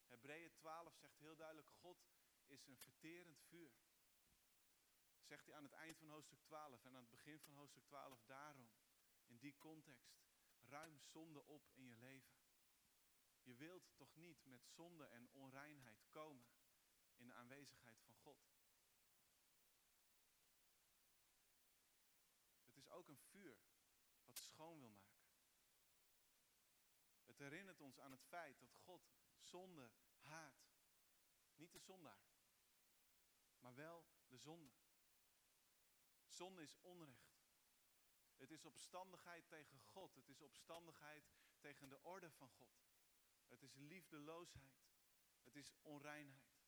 Hebreeën 0.06 0.52
12 0.52 0.94
zegt 0.96 1.18
heel 1.18 1.36
duidelijk, 1.36 1.68
God 1.68 1.98
is 2.46 2.66
een 2.66 2.78
verterend 2.78 3.40
vuur. 3.40 3.72
Zegt 5.20 5.46
hij 5.46 5.56
aan 5.56 5.62
het 5.62 5.72
eind 5.72 5.96
van 5.96 6.08
hoofdstuk 6.08 6.42
12 6.42 6.84
en 6.84 6.94
aan 6.94 7.02
het 7.02 7.10
begin 7.10 7.40
van 7.40 7.54
hoofdstuk 7.54 7.84
12, 7.84 8.22
daarom, 8.24 8.70
in 9.26 9.38
die 9.38 9.58
context, 9.58 10.18
ruim 10.60 10.98
zonde 10.98 11.46
op 11.46 11.70
in 11.74 11.84
je 11.86 11.96
leven. 11.96 12.38
Je 13.42 13.54
wilt 13.54 13.96
toch 13.96 14.16
niet 14.16 14.44
met 14.44 14.66
zonde 14.66 15.04
en 15.04 15.30
onreinheid 15.32 16.08
komen 16.08 16.46
in 17.16 17.26
de 17.26 17.34
aanwezigheid 17.34 18.00
van 18.00 18.14
God. 18.14 18.38
Het 22.66 22.76
is 22.76 22.90
ook 22.90 23.08
een 23.08 23.18
vuur 23.18 23.58
wat 24.24 24.38
schoon 24.38 24.80
wil 24.80 24.90
maken. 24.90 25.09
Herinnert 27.40 27.81
ons 27.81 28.00
aan 28.00 28.11
het 28.11 28.24
feit 28.24 28.61
dat 28.61 28.74
God 28.74 29.11
zonde 29.38 29.90
haat. 30.18 30.68
Niet 31.55 31.72
de 31.72 31.79
zondaar, 31.79 32.24
maar 33.59 33.74
wel 33.74 34.07
de 34.26 34.37
zonde. 34.37 34.72
Zonde 36.26 36.62
is 36.62 36.76
onrecht. 36.81 37.40
Het 38.37 38.50
is 38.50 38.64
opstandigheid 38.64 39.48
tegen 39.48 39.81
God. 39.81 40.14
Het 40.14 40.29
is 40.29 40.40
opstandigheid 40.40 41.31
tegen 41.59 41.88
de 41.88 42.03
orde 42.03 42.31
van 42.31 42.50
God. 42.50 42.83
Het 43.46 43.62
is 43.62 43.74
liefdeloosheid. 43.74 44.90
Het 45.42 45.57
is 45.57 45.74
onreinheid. 45.83 46.61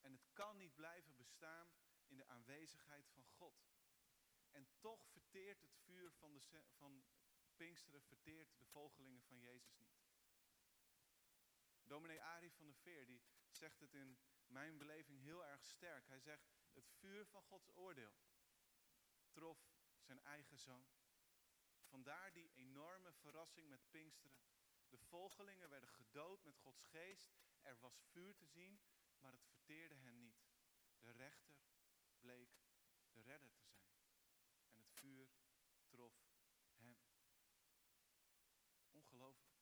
En 0.00 0.12
het 0.12 0.32
kan 0.32 0.56
niet 0.56 0.74
blijven 0.74 1.16
bestaan 1.16 1.74
in 2.06 2.16
de 2.16 2.26
aanwezigheid 2.26 3.08
van 3.08 3.24
God. 3.24 3.54
En 4.50 4.68
toch 4.80 5.06
verteert 5.06 5.60
het 5.60 5.76
vuur 5.76 6.12
van, 6.12 6.32
de, 6.32 6.64
van 6.76 7.04
Pinksteren 7.56 8.02
verteert 8.02 8.58
de 8.58 8.66
volgelingen 8.66 9.22
van 9.22 9.38
Jezus 9.38 9.76
niet. 9.76 9.91
Dominee 11.92 12.22
Ari 12.22 12.50
van 12.50 12.66
der 12.66 12.74
Veer 12.74 13.06
die 13.06 13.22
zegt 13.50 13.80
het 13.80 13.94
in 13.94 14.18
mijn 14.46 14.78
beleving 14.78 15.20
heel 15.20 15.44
erg 15.44 15.64
sterk. 15.64 16.06
Hij 16.08 16.20
zegt, 16.20 16.48
het 16.72 16.88
vuur 16.88 17.26
van 17.26 17.42
Gods 17.42 17.70
oordeel 17.74 18.14
trof 19.30 19.58
zijn 19.98 20.20
eigen 20.22 20.58
zoon. 20.58 20.86
Vandaar 21.84 22.32
die 22.32 22.52
enorme 22.54 23.12
verrassing 23.12 23.68
met 23.68 23.90
Pinksteren. 23.90 24.38
De 24.88 24.98
volgelingen 24.98 25.68
werden 25.68 25.88
gedood 25.88 26.44
met 26.44 26.58
Gods 26.58 26.82
geest. 26.82 27.32
Er 27.60 27.78
was 27.78 28.02
vuur 28.10 28.36
te 28.36 28.46
zien, 28.46 28.80
maar 29.18 29.32
het 29.32 29.44
verteerde 29.44 29.94
hen 29.94 30.18
niet. 30.18 30.44
De 30.98 31.10
rechter 31.10 31.56
bleek 32.20 32.50
de 33.10 33.20
redder 33.20 33.52
te 33.52 33.64
zijn. 33.64 33.94
En 34.70 34.78
het 34.78 34.90
vuur 34.90 35.30
trof 35.88 36.14
hem. 36.74 36.98
Ongelooflijk. 38.90 39.52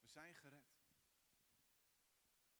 We 0.00 0.08
zijn 0.08 0.34
gered. 0.34 0.74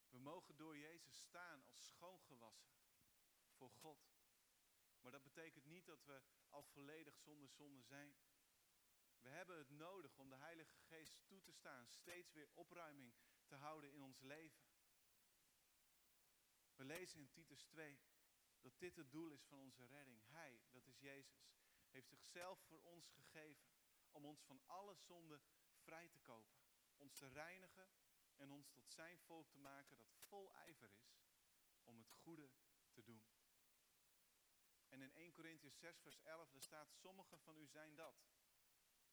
We 0.09 0.12
mogen 0.23 0.57
door 0.57 0.79
Jezus 0.79 1.19
staan 1.19 1.65
als 1.67 1.87
schoongewassen 1.87 2.75
voor 3.53 3.71
God. 3.71 4.13
Maar 5.01 5.13
dat 5.13 5.23
betekent 5.23 5.65
niet 5.65 5.87
dat 5.87 6.05
we 6.05 6.23
al 6.49 6.63
volledig 6.63 7.19
zonder 7.19 7.49
zonde 7.51 7.83
zijn. 7.83 8.17
We 9.19 9.29
hebben 9.29 9.59
het 9.59 9.71
nodig 9.71 10.19
om 10.19 10.29
de 10.29 10.37
Heilige 10.37 10.77
Geest 10.77 11.27
toe 11.27 11.43
te 11.43 11.53
staan, 11.53 11.89
steeds 11.89 12.33
weer 12.33 12.51
opruiming 12.55 13.15
te 13.47 13.55
houden 13.55 13.93
in 13.93 14.03
ons 14.03 14.21
leven. 14.21 14.65
We 16.75 16.85
lezen 16.85 17.21
in 17.21 17.31
Titus 17.31 17.65
2 17.65 18.01
dat 18.61 18.79
dit 18.79 18.97
het 18.97 19.11
doel 19.13 19.31
is 19.31 19.45
van 19.45 19.59
onze 19.59 19.85
redding. 19.85 20.23
Hij, 20.27 20.63
dat 20.71 20.87
is 20.87 20.99
Jezus, 20.99 21.51
heeft 21.91 22.09
zichzelf 22.09 22.61
voor 22.61 22.83
ons 22.83 23.09
gegeven 23.09 23.71
om 24.11 24.25
ons 24.25 24.43
van 24.43 24.63
alle 24.67 24.95
zonde 24.95 25.41
vrij 25.75 26.09
te 26.09 26.19
kopen, 26.19 26.61
ons 26.97 27.15
te 27.15 27.27
reinigen 27.27 27.91
en 28.37 28.51
ons 28.51 28.71
tot 28.71 28.91
zijn 28.91 29.19
volk 29.19 29.51
te 29.51 29.59
maken 29.59 29.97
dat 29.97 30.15
vol 30.29 30.53
ijver 30.53 30.91
is 30.91 31.23
om 31.85 31.99
het 31.99 32.11
goede 32.11 32.51
te 32.91 33.03
doen. 33.03 33.25
En 34.89 35.03
in 35.03 35.13
1 35.15 35.33
Corinthians 35.33 35.79
6, 35.79 36.01
vers 36.01 36.21
11, 36.23 36.51
daar 36.51 36.63
staat, 36.63 36.93
sommigen 36.93 37.39
van 37.39 37.57
u 37.57 37.67
zijn 37.67 37.97
dat. 37.97 38.25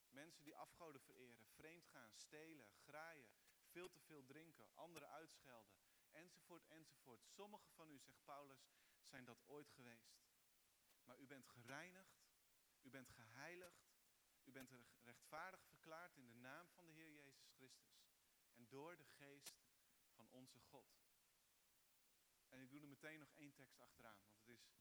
Mensen 0.10 0.44
die 0.44 0.56
afgoden 0.56 1.02
vereren, 1.02 1.48
vreemd 1.48 1.88
gaan, 1.88 2.14
stelen, 2.14 2.72
graaien, 2.74 3.30
veel 3.64 3.90
te 3.90 4.00
veel 4.00 4.26
drinken, 4.26 4.76
anderen 4.76 5.10
uitschelden, 5.10 5.76
enzovoort, 6.12 6.68
enzovoort. 6.68 7.26
Sommigen 7.26 7.72
van 7.72 7.90
u, 7.90 8.00
zegt 8.00 8.24
Paulus, 8.26 8.70
zijn 9.04 9.26
dat 9.26 9.44
ooit 9.46 9.70
geweest. 9.70 10.18
Maar 11.04 11.18
u 11.18 11.28
bent 11.28 11.48
gereinigd, 11.48 12.20
u 12.82 12.90
bent 12.90 13.10
geheiligd, 13.10 13.90
u 14.44 14.52
bent 14.52 14.72
rechtvaardig 15.02 15.64
verklaard 15.64 16.16
in 16.16 16.28
de 16.28 16.36
naam 16.36 16.70
van 16.70 16.86
de 16.86 16.92
Heer 16.92 17.12
Jezus 17.12 17.50
Christus. 17.56 18.00
En 18.60 18.68
door 18.70 18.98
de 18.98 19.06
geest 19.06 19.62
van 20.14 20.30
onze 20.30 20.60
God. 20.60 20.88
En 22.48 22.62
ik 22.62 22.70
doe 22.70 22.82
er 22.82 22.88
meteen 22.88 23.20
nog 23.20 23.34
één 23.34 23.54
tekst 23.54 23.80
achteraan, 23.80 24.22
want 24.22 24.36
het 24.36 24.48
is 24.48 24.72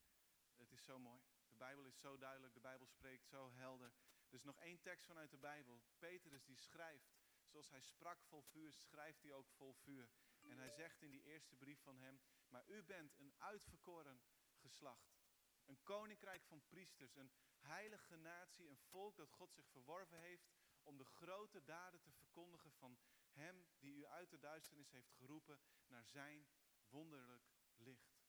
het 0.57 0.73
is 0.73 0.85
zo 0.85 0.99
mooi. 0.99 1.23
De 1.49 1.57
Bijbel 1.57 1.85
is 1.85 2.01
zo 2.01 2.19
duidelijk, 2.19 2.55
de 2.55 2.61
Bijbel 2.61 2.87
spreekt 2.87 3.27
zo 3.27 3.51
helder. 3.51 3.93
Dus 4.29 4.43
nog 4.43 4.59
één 4.61 4.81
tekst 4.81 5.07
vanuit 5.07 5.31
de 5.31 5.38
Bijbel. 5.38 5.83
Petrus 5.99 6.45
die 6.45 6.57
schrijft, 6.57 7.12
zoals 7.47 7.71
hij 7.71 7.81
sprak 7.81 8.23
vol 8.23 8.43
vuur, 8.43 8.73
schrijft 8.73 9.23
hij 9.23 9.33
ook 9.33 9.51
vol 9.51 9.75
vuur. 9.75 10.11
En 10.49 10.59
hij 10.59 10.71
zegt 10.71 11.03
in 11.03 11.11
die 11.11 11.23
eerste 11.23 11.57
brief 11.57 11.81
van 11.83 11.99
hem, 11.99 12.21
maar 12.49 12.64
u 12.67 12.83
bent 12.83 13.19
een 13.19 13.35
uitverkoren 13.38 14.21
geslacht. 14.55 15.17
Een 15.64 15.83
koninkrijk 15.83 16.45
van 16.45 16.67
priesters, 16.67 17.17
een 17.17 17.33
heilige 17.59 18.17
natie, 18.17 18.69
een 18.69 18.79
volk 18.79 19.17
dat 19.17 19.33
God 19.33 19.53
zich 19.53 19.69
verworven 19.69 20.19
heeft 20.19 20.49
om 20.83 20.97
de 20.97 21.05
grote 21.05 21.64
daden 21.64 22.01
te 22.01 22.12
verkondigen 22.12 22.73
van 22.73 22.99
hem 23.38 23.66
die 23.79 23.92
u 23.94 24.07
uit 24.07 24.31
de 24.31 24.38
duisternis 24.38 24.90
heeft 24.90 25.12
geroepen 25.12 25.61
naar 25.87 26.05
zijn 26.05 26.48
wonderlijk 26.88 27.51
licht. 27.77 28.27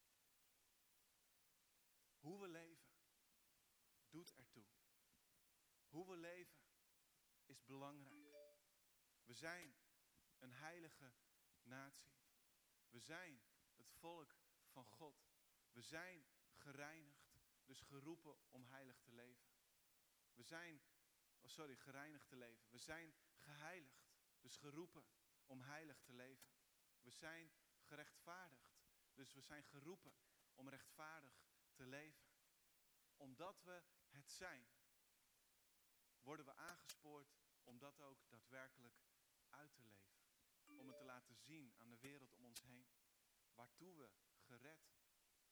Hoe 2.17 2.41
we 2.41 2.47
leven 2.47 2.89
doet 4.09 4.33
ertoe. 4.35 4.65
Hoe 5.87 6.09
we 6.09 6.17
leven 6.17 6.61
is 7.45 7.65
belangrijk. 7.65 8.69
We 9.25 9.33
zijn 9.33 9.75
een 10.37 10.53
heilige 10.53 11.13
natie. 11.61 12.17
We 12.89 12.99
zijn 12.99 13.41
het 13.75 13.91
volk 13.91 14.35
van 14.65 14.85
God. 14.85 15.27
We 15.71 15.81
zijn 15.81 16.27
gereinigd, 16.53 17.39
dus 17.65 17.81
geroepen 17.81 18.37
om 18.51 18.65
heilig 18.65 18.99
te 18.99 19.11
leven. 19.11 19.49
We 20.33 20.43
zijn, 20.43 20.81
oh 21.41 21.49
sorry, 21.49 21.75
gereinigd 21.75 22.27
te 22.27 22.35
leven. 22.35 22.69
We 22.69 22.77
zijn 22.77 23.15
geheiligd, 23.37 24.08
dus 24.41 24.57
geroepen 24.57 25.05
om 25.45 25.61
heilig 25.61 25.99
te 26.01 26.13
leven. 26.13 26.49
We 27.01 27.11
zijn 27.11 27.51
gerechtvaardigd, 27.79 28.79
dus 29.13 29.33
we 29.33 29.41
zijn 29.41 29.63
geroepen 29.63 30.13
om 30.53 30.69
rechtvaardig 30.69 31.41
te 31.73 31.85
leven. 31.85 32.27
Omdat 33.17 33.61
we 33.63 33.83
het 34.07 34.31
zijn, 34.31 34.67
worden 36.21 36.45
we 36.45 36.53
aangespoord 36.53 37.37
om 37.63 37.79
dat 37.79 38.01
ook 38.01 38.29
daadwerkelijk 38.29 39.01
uit 39.49 39.73
te 39.73 39.81
leven. 39.81 40.17
Om 40.65 40.87
het 40.87 40.97
te 40.97 41.03
laten 41.03 41.35
zien 41.35 41.73
aan 41.77 41.89
de 41.89 41.99
wereld 41.99 42.33
om 42.35 42.45
ons 42.45 42.61
heen. 42.61 42.87
Waartoe 43.53 43.95
we 43.95 44.09
gered 44.37 44.91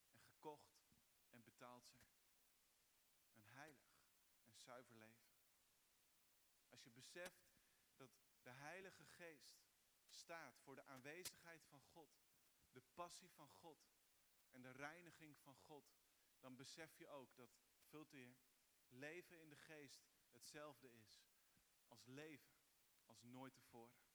en 0.09 0.21
gekocht 0.21 0.77
en 1.29 1.43
betaald 1.43 1.87
zijn. 1.87 2.09
Een 3.31 3.43
heilig 3.43 3.97
en 4.43 4.57
zuiver 4.57 4.95
leven. 4.95 5.27
Als 6.69 6.83
je 6.83 6.91
beseft 6.91 7.47
dat 7.95 8.26
de 8.47 8.53
Heilige 8.53 9.05
Geest 9.05 9.59
staat 10.07 10.59
voor 10.59 10.75
de 10.75 10.83
aanwezigheid 10.83 11.65
van 11.65 11.81
God, 11.81 12.19
de 12.71 12.81
passie 12.93 13.31
van 13.31 13.49
God 13.49 13.89
en 14.51 14.61
de 14.61 14.71
reiniging 14.71 15.37
van 15.37 15.55
God, 15.55 15.95
dan 16.39 16.55
besef 16.55 16.97
je 16.97 17.07
ook 17.07 17.35
dat, 17.35 17.59
vult 17.79 18.13
leven 18.87 19.39
in 19.39 19.49
de 19.49 19.55
geest 19.55 20.07
hetzelfde 20.31 20.91
is 20.91 21.23
als 21.87 22.05
leven 22.05 22.57
als 23.05 23.21
nooit 23.21 23.53
tevoren. 23.53 24.05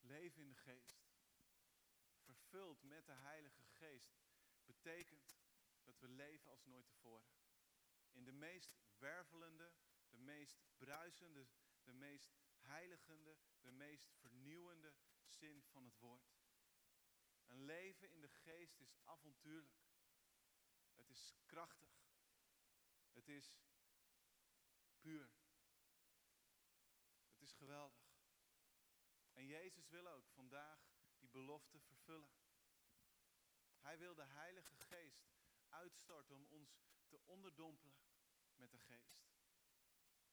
Leven 0.00 0.42
in 0.42 0.48
de 0.48 0.56
geest, 0.56 1.06
vervuld 2.18 2.82
met 2.82 3.06
de 3.06 3.12
Heilige 3.12 3.62
Geest, 3.62 4.27
betekent 4.88 5.38
dat 5.82 5.98
we 5.98 6.08
leven 6.08 6.50
als 6.50 6.64
nooit 6.64 6.86
tevoren. 6.86 7.32
In 8.10 8.24
de 8.24 8.32
meest 8.32 8.76
wervelende, 8.98 9.74
de 10.08 10.16
meest 10.16 10.60
bruisende, 10.76 11.48
de 11.82 11.92
meest 11.92 12.34
heiligende, 12.58 13.38
de 13.60 13.70
meest 13.70 14.10
vernieuwende 14.12 14.94
zin 15.26 15.62
van 15.62 15.84
het 15.84 15.98
woord. 15.98 16.36
Een 17.46 17.64
leven 17.64 18.10
in 18.10 18.20
de 18.20 18.28
geest 18.28 18.80
is 18.80 18.96
avontuurlijk. 19.04 19.86
Het 20.94 21.10
is 21.10 21.34
krachtig. 21.46 22.06
Het 23.12 23.28
is 23.28 23.58
puur. 25.00 25.30
Het 27.30 27.42
is 27.42 27.52
geweldig. 27.52 28.16
En 29.32 29.46
Jezus 29.46 29.88
wil 29.88 30.06
ook 30.06 30.28
vandaag 30.28 30.80
die 31.18 31.28
belofte 31.28 31.80
vervullen. 31.80 32.37
Hij 33.88 33.98
wil 33.98 34.14
de 34.14 34.24
Heilige 34.24 34.76
Geest 34.76 35.28
uitstorten 35.68 36.34
om 36.34 36.44
ons 36.44 36.80
te 37.06 37.20
onderdompelen 37.26 37.96
met 38.54 38.70
de 38.70 38.78
Geest. 38.78 39.26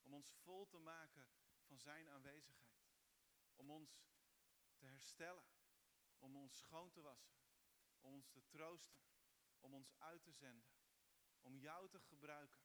Om 0.01 0.13
ons 0.13 0.31
vol 0.31 0.67
te 0.67 0.77
maken 0.77 1.27
van 1.61 1.79
Zijn 1.79 2.09
aanwezigheid. 2.09 2.85
Om 3.55 3.71
ons 3.71 4.05
te 4.75 4.85
herstellen. 4.85 5.45
Om 6.17 6.35
ons 6.35 6.57
schoon 6.57 6.91
te 6.91 7.01
wassen. 7.01 7.35
Om 7.99 8.13
ons 8.13 8.29
te 8.29 8.47
troosten. 8.47 8.99
Om 9.59 9.73
ons 9.73 9.93
uit 9.97 10.23
te 10.23 10.31
zenden. 10.31 10.69
Om 11.41 11.57
jou 11.57 11.89
te 11.89 11.99
gebruiken. 11.99 12.61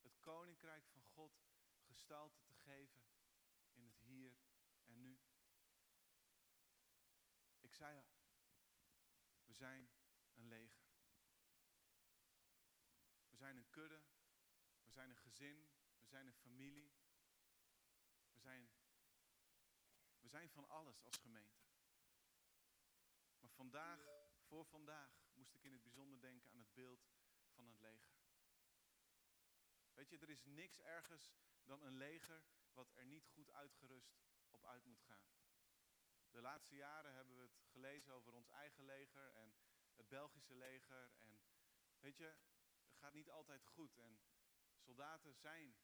Het 0.00 0.18
Koninkrijk 0.18 0.86
van 0.86 1.02
God 1.02 1.40
gestalte 1.80 2.42
te 2.42 2.54
geven 2.54 3.04
in 3.72 3.84
het 3.84 3.98
hier 3.98 4.38
en 4.84 5.00
nu. 5.00 5.20
Ik 7.60 7.74
zei 7.74 7.98
al, 7.98 8.10
we 9.44 9.52
zijn 9.52 9.90
een 10.34 10.48
leger. 10.48 10.82
We 13.28 13.31
zijn 13.42 13.56
een 13.56 13.70
kudde, 13.70 14.02
we 14.84 14.90
zijn 14.90 15.10
een 15.10 15.16
gezin, 15.16 15.68
we 15.98 16.06
zijn 16.06 16.26
een 16.26 16.34
familie, 16.34 16.92
zijn, 18.34 18.70
we 20.20 20.28
zijn 20.28 20.50
van 20.50 20.68
alles 20.68 21.02
als 21.02 21.16
gemeente. 21.16 21.62
Maar 23.40 23.50
vandaag, 23.50 24.00
voor 24.46 24.64
vandaag, 24.66 25.12
moest 25.34 25.54
ik 25.54 25.64
in 25.64 25.72
het 25.72 25.82
bijzonder 25.82 26.20
denken 26.20 26.50
aan 26.50 26.58
het 26.58 26.74
beeld 26.74 27.08
van 27.54 27.66
een 27.66 27.78
leger. 27.80 28.14
Weet 29.94 30.10
je, 30.10 30.18
er 30.18 30.30
is 30.30 30.44
niks 30.44 30.80
ergers 30.80 31.32
dan 31.64 31.82
een 31.82 31.96
leger 31.96 32.44
wat 32.72 32.92
er 32.94 33.06
niet 33.06 33.26
goed 33.26 33.50
uitgerust 33.50 34.20
op 34.50 34.64
uit 34.64 34.84
moet 34.84 35.02
gaan. 35.02 35.30
De 36.30 36.40
laatste 36.40 36.76
jaren 36.76 37.14
hebben 37.14 37.36
we 37.36 37.42
het 37.42 37.62
gelezen 37.70 38.12
over 38.12 38.32
ons 38.32 38.48
eigen 38.48 38.84
leger 38.84 39.34
en 39.34 39.54
het 39.94 40.08
Belgische 40.08 40.54
leger. 40.54 41.12
En 41.18 41.40
weet 41.98 42.16
je, 42.16 42.34
gaat 43.02 43.14
niet 43.14 43.30
altijd 43.30 43.66
goed. 43.66 43.98
En 43.98 44.20
soldaten 44.76 45.34
zijn 45.34 45.76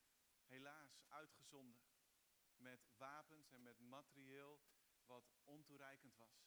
helaas 0.44 1.00
uitgezonden 1.08 1.80
met 2.56 2.88
wapens 2.96 3.50
en 3.50 3.62
met 3.62 3.78
materieel 3.78 4.60
wat 5.04 5.32
ontoereikend 5.44 6.16
was. 6.16 6.46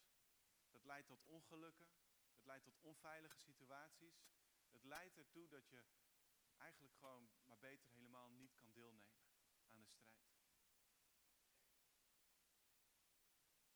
Dat 0.69 0.83
leidt 0.83 1.07
tot 1.07 1.25
ongelukken, 1.25 1.89
het 2.33 2.45
leidt 2.45 2.63
tot 2.63 2.79
onveilige 2.79 3.39
situaties. 3.39 4.23
Het 4.69 4.83
leidt 4.83 5.17
ertoe 5.17 5.47
dat 5.47 5.69
je 5.69 5.85
eigenlijk 6.57 6.93
gewoon 6.95 7.29
maar 7.43 7.59
beter 7.59 7.91
helemaal 7.91 8.29
niet 8.29 8.53
kan 8.53 8.71
deelnemen 8.71 9.23
aan 9.69 9.81
de 9.81 9.87
strijd. 9.87 10.29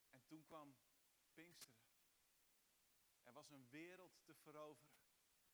En 0.10 0.26
toen 0.26 0.44
kwam 0.44 0.76
Pinksteren. 1.34 1.86
Er 3.24 3.34
was 3.34 3.50
een 3.50 3.70
wereld 3.70 4.24
te 4.24 4.36
veroveren. 4.36 5.04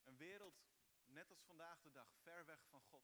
Een 0.04 0.18
wereld, 0.18 0.71
net 1.12 1.30
als 1.30 1.44
vandaag 1.44 1.82
de 1.82 1.92
dag, 1.92 2.08
ver 2.24 2.46
weg 2.46 2.66
van 2.70 2.82
God. 2.82 3.04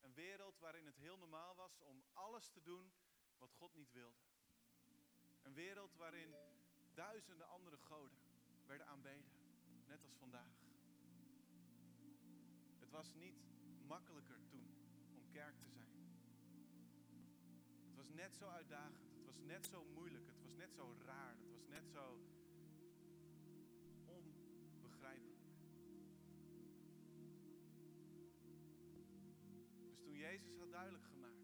Een 0.00 0.14
wereld 0.14 0.58
waarin 0.58 0.86
het 0.86 0.96
heel 0.96 1.16
normaal 1.16 1.54
was 1.54 1.80
om 1.80 2.04
alles 2.12 2.48
te 2.48 2.62
doen 2.62 2.92
wat 3.38 3.52
God 3.52 3.74
niet 3.74 3.92
wilde. 3.92 4.20
Een 5.42 5.54
wereld 5.54 5.94
waarin 5.94 6.34
duizenden 6.94 7.48
andere 7.48 7.78
goden 7.78 8.18
werden 8.66 8.86
aanbeden, 8.86 9.32
net 9.86 10.02
als 10.02 10.14
vandaag. 10.14 10.66
Het 12.78 12.90
was 12.90 13.14
niet 13.14 13.44
makkelijker 13.86 14.46
toen 14.48 14.74
om 15.14 15.30
kerk 15.30 15.58
te 15.58 15.68
zijn. 15.68 15.92
Het 17.86 17.96
was 17.96 18.08
net 18.08 18.36
zo 18.36 18.48
uitdagend, 18.48 19.10
het 19.12 19.24
was 19.24 19.38
net 19.38 19.66
zo 19.66 19.84
moeilijk, 19.84 20.26
het 20.26 20.40
was 20.40 20.52
net 20.52 20.74
zo 20.74 20.94
raar, 20.98 21.36
het 21.36 21.50
was 21.50 21.66
net 21.66 21.88
zo 21.88 22.20
Jezus 30.28 30.58
had 30.58 30.70
duidelijk 30.70 31.04
gemaakt 31.04 31.42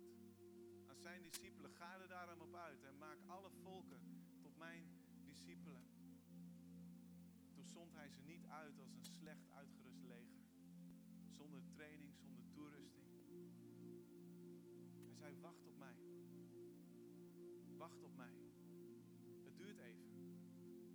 aan 0.88 0.96
zijn 0.96 1.22
discipelen, 1.22 1.70
ga 1.70 2.00
er 2.00 2.08
daarom 2.08 2.40
op 2.40 2.54
uit 2.54 2.82
en 2.82 2.98
maak 2.98 3.18
alle 3.26 3.50
volken 3.50 4.00
tot 4.40 4.56
mijn 4.56 4.86
discipelen. 5.24 5.84
Toen 7.54 7.66
zond 7.66 7.92
hij 7.92 8.08
ze 8.08 8.20
niet 8.20 8.46
uit 8.46 8.78
als 8.78 8.92
een 8.94 9.04
slecht 9.04 9.48
uitgerust 9.50 10.04
leger. 10.04 10.42
Zonder 11.28 11.60
training, 11.68 12.14
zonder 12.14 12.44
toerusting. 12.50 13.08
Hij 15.04 15.14
zei, 15.14 15.36
wacht 15.40 15.66
op 15.66 15.76
mij. 15.76 15.96
Wacht 17.76 18.02
op 18.02 18.16
mij. 18.16 18.34
Het 19.44 19.56
duurt 19.56 19.78
even. 19.78 20.08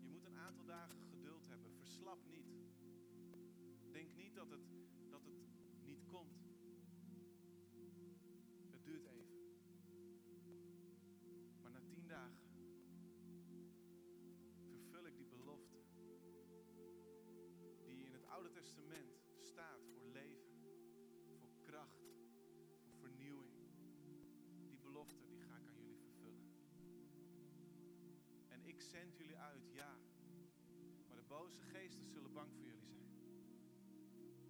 Je 0.02 0.08
moet 0.08 0.26
een 0.26 0.38
aantal 0.38 0.66
dagen 0.66 1.00
geduld 1.10 1.48
hebben. 1.48 1.72
Verslap 1.72 2.26
niet. 2.26 2.52
Denk 3.92 4.16
niet 4.16 4.36
dat 4.36 4.50
het, 4.50 4.68
dat 5.10 5.26
het 5.26 5.48
niet 5.82 6.06
komt. 6.06 6.49
Testament 18.60 19.20
staat 19.40 19.86
voor 19.94 20.06
leven, 20.06 20.52
voor 21.40 21.50
kracht, 21.62 22.04
voor 22.84 22.96
vernieuwing. 23.00 23.54
Die 24.68 24.80
belofte 24.80 25.26
die 25.28 25.40
ga 25.40 25.58
ik 25.58 25.68
aan 25.68 25.80
jullie 25.80 26.00
vervullen. 26.00 26.52
En 28.48 28.66
ik 28.66 28.82
zend 28.82 29.18
jullie 29.18 29.38
uit, 29.38 29.72
ja. 29.72 29.98
Maar 31.08 31.16
de 31.16 31.24
boze 31.24 31.60
geesten 31.60 32.08
zullen 32.08 32.34
bang 32.34 32.52
voor 32.54 32.66
jullie 32.66 32.88
zijn. 32.88 33.12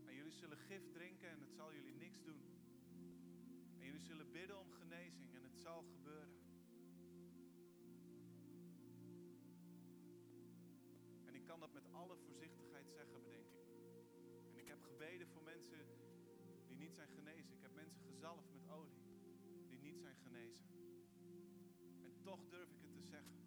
En 0.06 0.14
jullie 0.16 0.34
zullen 0.34 0.58
gif 0.58 0.92
drinken 0.92 1.30
en 1.30 1.42
het 1.42 1.54
zal 1.54 1.74
jullie 1.74 1.96
niks 1.96 2.24
doen. 2.24 2.42
En 3.78 3.86
jullie 3.86 4.02
zullen 4.02 4.32
bidden 4.32 4.60
om 4.60 4.72
genezing 4.72 5.36
en 5.36 5.44
het 5.44 5.58
zal 5.58 5.84
gebeuren. 5.84 6.38
En 11.26 11.36
ik 11.36 11.46
kan 11.46 11.60
dat 11.60 11.74
met 11.74 11.92
alle 11.92 12.18
voorzichtigheid 12.18 12.90
zeggen, 12.90 13.39
voor 15.28 15.44
mensen 15.44 15.78
die 16.68 16.76
niet 16.76 16.94
zijn 16.94 17.10
genezen. 17.10 17.54
Ik 17.54 17.62
heb 17.62 17.74
mensen 17.74 18.02
gezalfd 18.02 18.52
met 18.52 18.70
olie 18.70 19.02
die 19.70 19.80
niet 19.80 20.00
zijn 20.00 20.16
genezen. 20.16 20.66
En 22.02 22.22
toch 22.22 22.48
durf 22.50 22.72
ik 22.72 22.82
het 22.82 22.94
te 22.94 23.04
zeggen. 23.04 23.40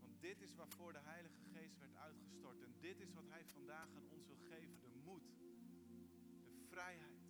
Want 0.00 0.20
dit 0.20 0.40
is 0.40 0.54
waarvoor 0.54 0.92
de 0.92 0.98
Heilige 1.02 1.44
Geest 1.52 1.78
werd 1.78 1.96
uitgestort. 1.96 2.62
En 2.62 2.74
dit 2.80 3.00
is 3.00 3.12
wat 3.12 3.28
Hij 3.28 3.44
vandaag 3.44 3.88
aan 3.94 4.08
ons 4.10 4.26
wil 4.26 4.40
geven. 4.48 4.80
De 4.80 4.88
moed, 5.04 5.22
de 6.52 6.66
vrijheid 6.68 7.20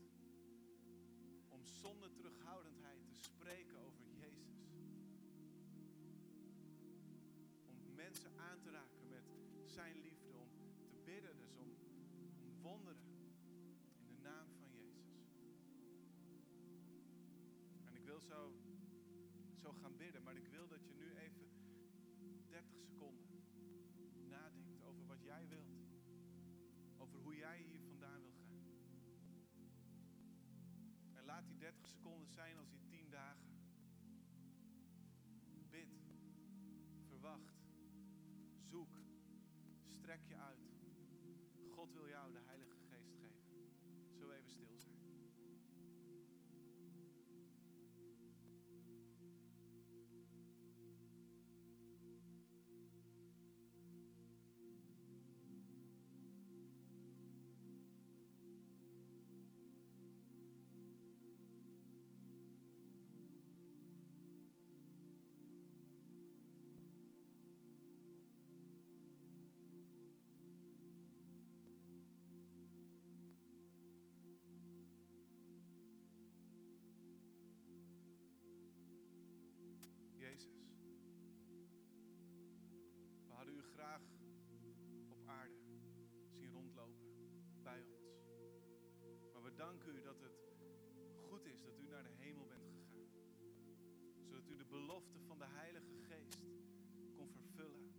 om 1.49 1.67
zonder 1.67 2.15
terughoudendheid 2.15 3.01
te 3.07 3.23
spreken 3.23 3.77
over 3.79 4.07
Jezus. 4.09 4.69
Om 7.67 7.95
mensen 7.95 8.31
aan 8.39 8.61
te 8.61 8.71
raken 8.71 9.09
met 9.09 9.25
Zijn 9.67 9.95
liefde. 9.95 10.10
Zo, 18.23 18.55
zo 19.57 19.73
gaan 19.73 19.97
bidden, 19.97 20.23
maar 20.23 20.37
ik 20.37 20.47
wil 20.47 20.69
dat 20.69 20.87
je 20.87 20.95
nu 20.95 21.15
even 21.15 21.51
30 22.49 22.81
seconden 22.81 23.43
nadenkt 24.29 24.83
over 24.83 25.07
wat 25.07 25.23
jij 25.23 25.49
wilt. 25.49 25.79
Over 26.97 27.19
hoe 27.19 27.37
jij 27.37 27.63
hier 27.63 27.81
vandaan 27.81 28.23
wil 28.23 28.33
gaan. 28.33 28.63
En 31.15 31.25
laat 31.25 31.47
die 31.47 31.57
30 31.57 31.87
seconden 31.87 32.29
zijn 32.29 32.57
als 32.57 32.71
die 32.71 32.87
10 32.87 33.11
dagen. 33.11 33.59
Bid, 35.71 35.89
verwacht, 37.09 37.55
zoek, 38.61 39.01
strek 39.89 40.25
je 40.27 40.37
uit. 40.37 40.69
God 41.71 41.93
wil 41.93 42.09
jou 42.09 42.33
de 42.33 42.41
Heilige 42.41 42.70
Danken 89.61 89.97
u 89.97 90.03
dat 90.03 90.21
het 90.21 90.39
goed 91.29 91.47
is 91.47 91.63
dat 91.63 91.79
u 91.79 91.89
naar 91.89 92.03
de 92.03 92.15
hemel 92.19 92.47
bent 92.47 92.65
gegaan. 92.65 93.11
Zodat 94.25 94.49
u 94.49 94.57
de 94.57 94.65
belofte 94.65 95.19
van 95.27 95.39
de 95.39 95.45
Heilige 95.47 95.95
Geest 96.09 96.39
kon 97.17 97.31
vervullen. 97.31 97.93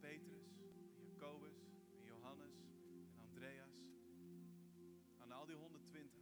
Petrus, 0.00 0.46
Jacobus, 0.98 1.58
Johannes, 2.02 2.54
en 3.12 3.20
Andreas. 3.20 3.76
Aan 5.18 5.32
al 5.32 5.46
die 5.46 5.56
120, 5.56 6.20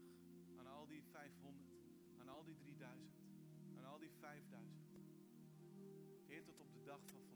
aan 0.56 0.66
al 0.66 0.86
die 0.86 1.02
500, 1.02 1.72
aan 2.18 2.28
al 2.28 2.44
die 2.44 2.56
3000 2.56 3.12
aan 3.76 3.84
al 3.84 3.98
die 3.98 4.10
5000. 4.10 4.82
Heer, 6.26 6.44
tot 6.44 6.60
op 6.60 6.72
de 6.72 6.82
dag 6.82 7.00
van 7.06 7.31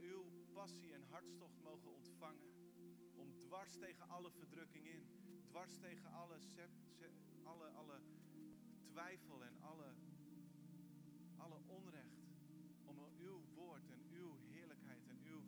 uw 0.00 0.24
passie 0.52 0.92
en 0.92 1.04
hartstocht 1.10 1.62
mogen 1.62 1.94
ontvangen 1.94 2.50
om 3.16 3.34
dwars 3.40 3.76
tegen 3.76 4.08
alle 4.08 4.30
verdrukking 4.30 4.86
in. 4.86 5.06
Dwars 5.48 5.78
tegen 5.78 6.10
alle, 6.10 6.38
alle, 7.42 7.68
alle 7.68 8.00
twijfel 8.84 9.44
en 9.44 9.60
alle, 9.60 9.94
alle 11.36 11.60
onrecht. 11.66 12.20
Om 12.84 12.98
uw 13.18 13.40
woord 13.54 13.90
en 13.90 14.04
uw 14.10 14.36
heerlijkheid 14.48 15.06
en 15.06 15.20
uw 15.24 15.42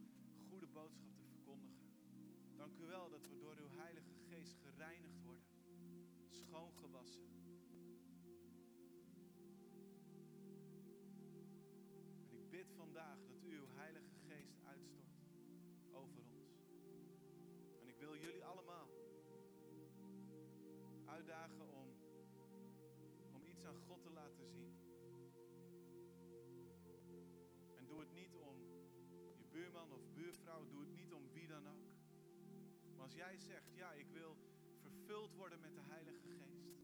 goede 0.48 0.66
boodschap 0.66 1.16
te 1.16 1.24
verkondigen. 1.24 1.82
Dank 2.56 2.76
u 2.78 2.86
wel 2.86 3.10
dat 3.10 3.26
we 3.28 3.38
door 3.38 3.56
uw 3.56 3.68
Heilige 3.68 4.14
Geest 4.28 4.56
gereinigd 4.62 5.22
worden, 5.22 5.44
schoongewassen. 6.28 7.22
En 12.28 12.36
ik 12.36 12.50
bid 12.50 12.72
vandaag 12.76 13.26
dat 13.26 13.41
uitdagen 21.22 21.70
om, 21.70 21.88
om 23.32 23.46
iets 23.46 23.64
aan 23.64 23.80
God 23.86 24.02
te 24.02 24.10
laten 24.10 24.46
zien. 24.50 24.74
En 27.76 27.86
doe 27.86 28.00
het 28.00 28.12
niet 28.12 28.34
om 28.34 28.56
je 29.36 29.44
buurman 29.50 29.92
of 29.92 30.12
buurvrouw, 30.14 30.66
doe 30.68 30.80
het 30.80 30.94
niet 30.94 31.12
om 31.12 31.32
wie 31.32 31.46
dan 31.46 31.66
ook. 31.68 31.90
Maar 32.94 33.04
als 33.04 33.14
jij 33.14 33.36
zegt, 33.38 33.74
ja, 33.74 33.92
ik 33.92 34.08
wil 34.08 34.36
vervuld 34.80 35.34
worden 35.34 35.60
met 35.60 35.74
de 35.74 35.82
Heilige 35.82 36.28
Geest. 36.28 36.74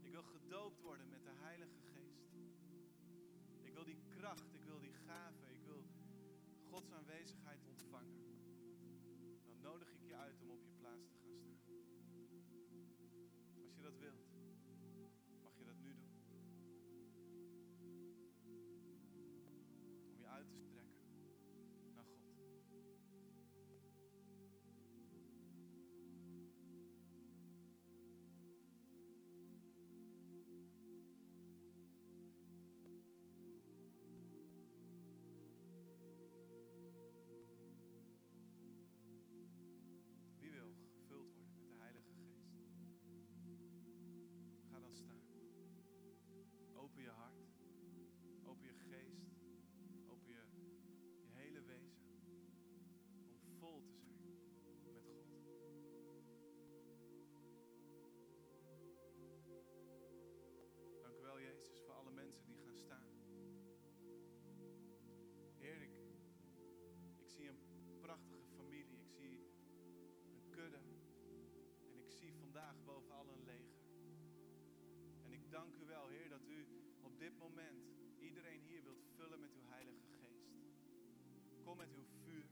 Ik 0.00 0.10
wil 0.10 0.22
gedoopt 0.22 0.80
worden 0.80 1.08
met 1.08 1.24
de 1.24 1.34
Heilige 1.34 1.80
Geest. 1.94 2.32
Ik 3.62 3.72
wil 3.72 3.84
die 3.84 4.00
kracht, 4.08 4.54
ik 4.54 4.64
wil 4.64 4.80
die 4.80 4.94
gave, 5.06 5.52
ik 5.52 5.62
wil 5.64 5.84
Gods 6.70 6.92
aanwezigheid 6.92 7.64
ontvangen. 7.64 8.20
Dan 9.46 9.60
nodig 9.60 9.90
ik 9.92 10.01
dat 13.82 13.98
wilt, 13.98 14.31
vandaag 72.52 72.84
bovenal 72.84 73.28
een 73.28 73.44
leger. 73.44 73.80
En 75.24 75.32
ik 75.32 75.50
dank 75.50 75.74
u 75.74 75.84
wel, 75.86 76.08
Heer, 76.08 76.28
dat 76.28 76.46
u 76.46 76.66
op 77.00 77.18
dit 77.18 77.38
moment 77.38 77.80
iedereen 78.18 78.60
hier 78.60 78.82
wilt 78.82 79.04
vullen 79.16 79.40
met 79.40 79.54
uw 79.54 79.64
Heilige 79.64 80.06
Geest. 80.20 80.52
Kom 81.62 81.76
met 81.76 81.92
uw 81.92 82.04
vuur. 82.24 82.46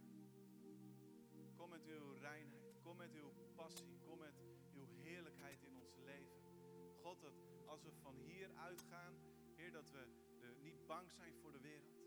Kom 1.56 1.68
met 1.70 1.84
uw 1.86 2.12
reinheid. 2.12 2.80
Kom 2.82 2.96
met 2.96 3.14
uw 3.14 3.32
passie. 3.54 3.98
Kom 4.06 4.18
met 4.18 4.34
uw 4.74 4.86
heerlijkheid 4.86 5.62
in 5.62 5.76
ons 5.76 5.96
leven. 5.96 6.40
God, 7.02 7.20
dat 7.20 7.34
als 7.66 7.82
we 7.82 7.92
van 7.92 8.16
hier 8.16 8.50
uitgaan, 8.54 9.14
Heer, 9.54 9.72
dat 9.72 9.90
we 9.90 10.06
de, 10.38 10.54
niet 10.62 10.86
bang 10.86 11.12
zijn 11.12 11.34
voor 11.34 11.52
de 11.52 11.60
wereld. 11.60 12.00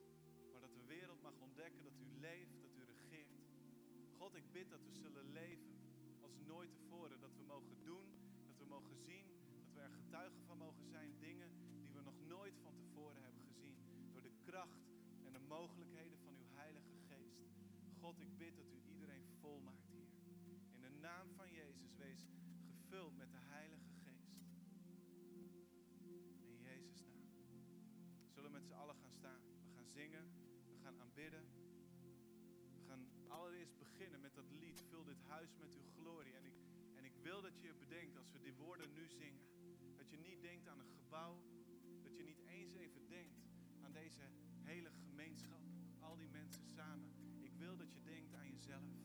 Maar 0.51 0.61
dat 0.61 0.73
de 0.75 0.85
wereld 0.85 1.21
mag 1.21 1.39
ontdekken 1.39 1.83
dat 1.83 1.99
u 1.99 2.19
leeft, 2.19 2.61
dat 2.61 2.75
u 2.75 2.83
regeert. 2.83 3.33
God, 4.17 4.35
ik 4.35 4.51
bid 4.51 4.69
dat 4.69 4.83
we 4.83 4.93
zullen 4.93 5.31
leven 5.31 5.82
als 6.23 6.37
nooit 6.45 6.73
tevoren. 6.73 7.19
Dat 7.19 7.35
we 7.35 7.43
mogen 7.43 7.83
doen, 7.83 8.05
dat 8.47 8.57
we 8.57 8.65
mogen 8.65 8.95
zien, 8.95 9.25
dat 9.55 9.73
we 9.73 9.79
er 9.79 9.89
getuigen 9.89 10.43
van 10.45 10.57
mogen 10.57 10.85
zijn. 10.85 11.19
Dingen 11.19 11.49
die 11.81 11.93
we 11.93 12.01
nog 12.01 12.19
nooit 12.27 12.57
van 12.61 12.75
tevoren 12.75 13.21
hebben 13.23 13.43
gezien. 13.43 13.75
Door 14.11 14.21
de 14.21 14.35
kracht 14.45 14.81
en 15.25 15.33
de 15.33 15.39
mogelijkheden 15.39 16.19
van 16.19 16.35
uw 16.35 16.47
Heilige 16.49 16.93
Geest. 17.07 17.43
God, 17.99 18.19
ik 18.19 18.37
bid 18.37 18.55
dat 18.55 18.71
u 18.71 18.81
iedereen 18.93 19.27
volmaakt 19.39 19.87
hier. 19.87 20.07
In 20.71 20.81
de 20.81 20.89
naam 20.89 21.27
van 21.35 21.51
Jezus, 21.51 21.95
wees 21.95 22.27
gevuld 22.65 23.17
met 23.17 23.31
de 23.31 23.39
Heilige 23.39 23.91
Geest. 24.03 24.41
In 26.45 26.61
Jezus' 26.61 27.05
naam. 27.05 27.29
Zullen 28.33 28.51
we 28.51 28.57
met 28.57 28.65
z'n 28.65 28.73
allen 28.73 28.95
gaan 28.95 29.11
staan. 29.11 29.41
We 29.63 29.71
gaan 29.75 29.87
zingen, 29.87 30.25
we 30.71 30.77
gaan 30.83 30.99
aanbidden. 30.99 31.45
We 32.73 32.81
gaan 32.87 33.07
allereerst 33.27 33.77
beginnen 33.77 34.21
met 34.21 34.35
dat 34.35 34.51
lied, 34.51 34.83
Vul 34.89 35.03
dit 35.03 35.23
huis 35.27 35.55
met 35.57 35.73
uw 35.73 35.92
bedenkt, 37.93 38.17
als 38.17 38.31
we 38.31 38.39
die 38.39 38.53
woorden 38.53 38.93
nu 38.93 39.07
zingen, 39.07 39.45
dat 39.95 40.09
je 40.09 40.17
niet 40.17 40.41
denkt 40.41 40.67
aan 40.67 40.79
een 40.79 40.93
gebouw, 41.01 41.41
dat 42.03 42.15
je 42.17 42.23
niet 42.23 42.41
eens 42.45 42.73
even 42.73 43.07
denkt 43.07 43.39
aan 43.81 43.91
deze 43.91 44.21
hele 44.61 44.91
gemeenschap, 44.91 45.61
al 45.99 46.15
die 46.15 46.27
mensen 46.27 46.65
samen. 46.65 47.11
Ik 47.41 47.53
wil 47.55 47.77
dat 47.77 47.93
je 47.93 48.01
denkt 48.01 48.33
aan 48.33 48.51
jezelf, 48.51 49.02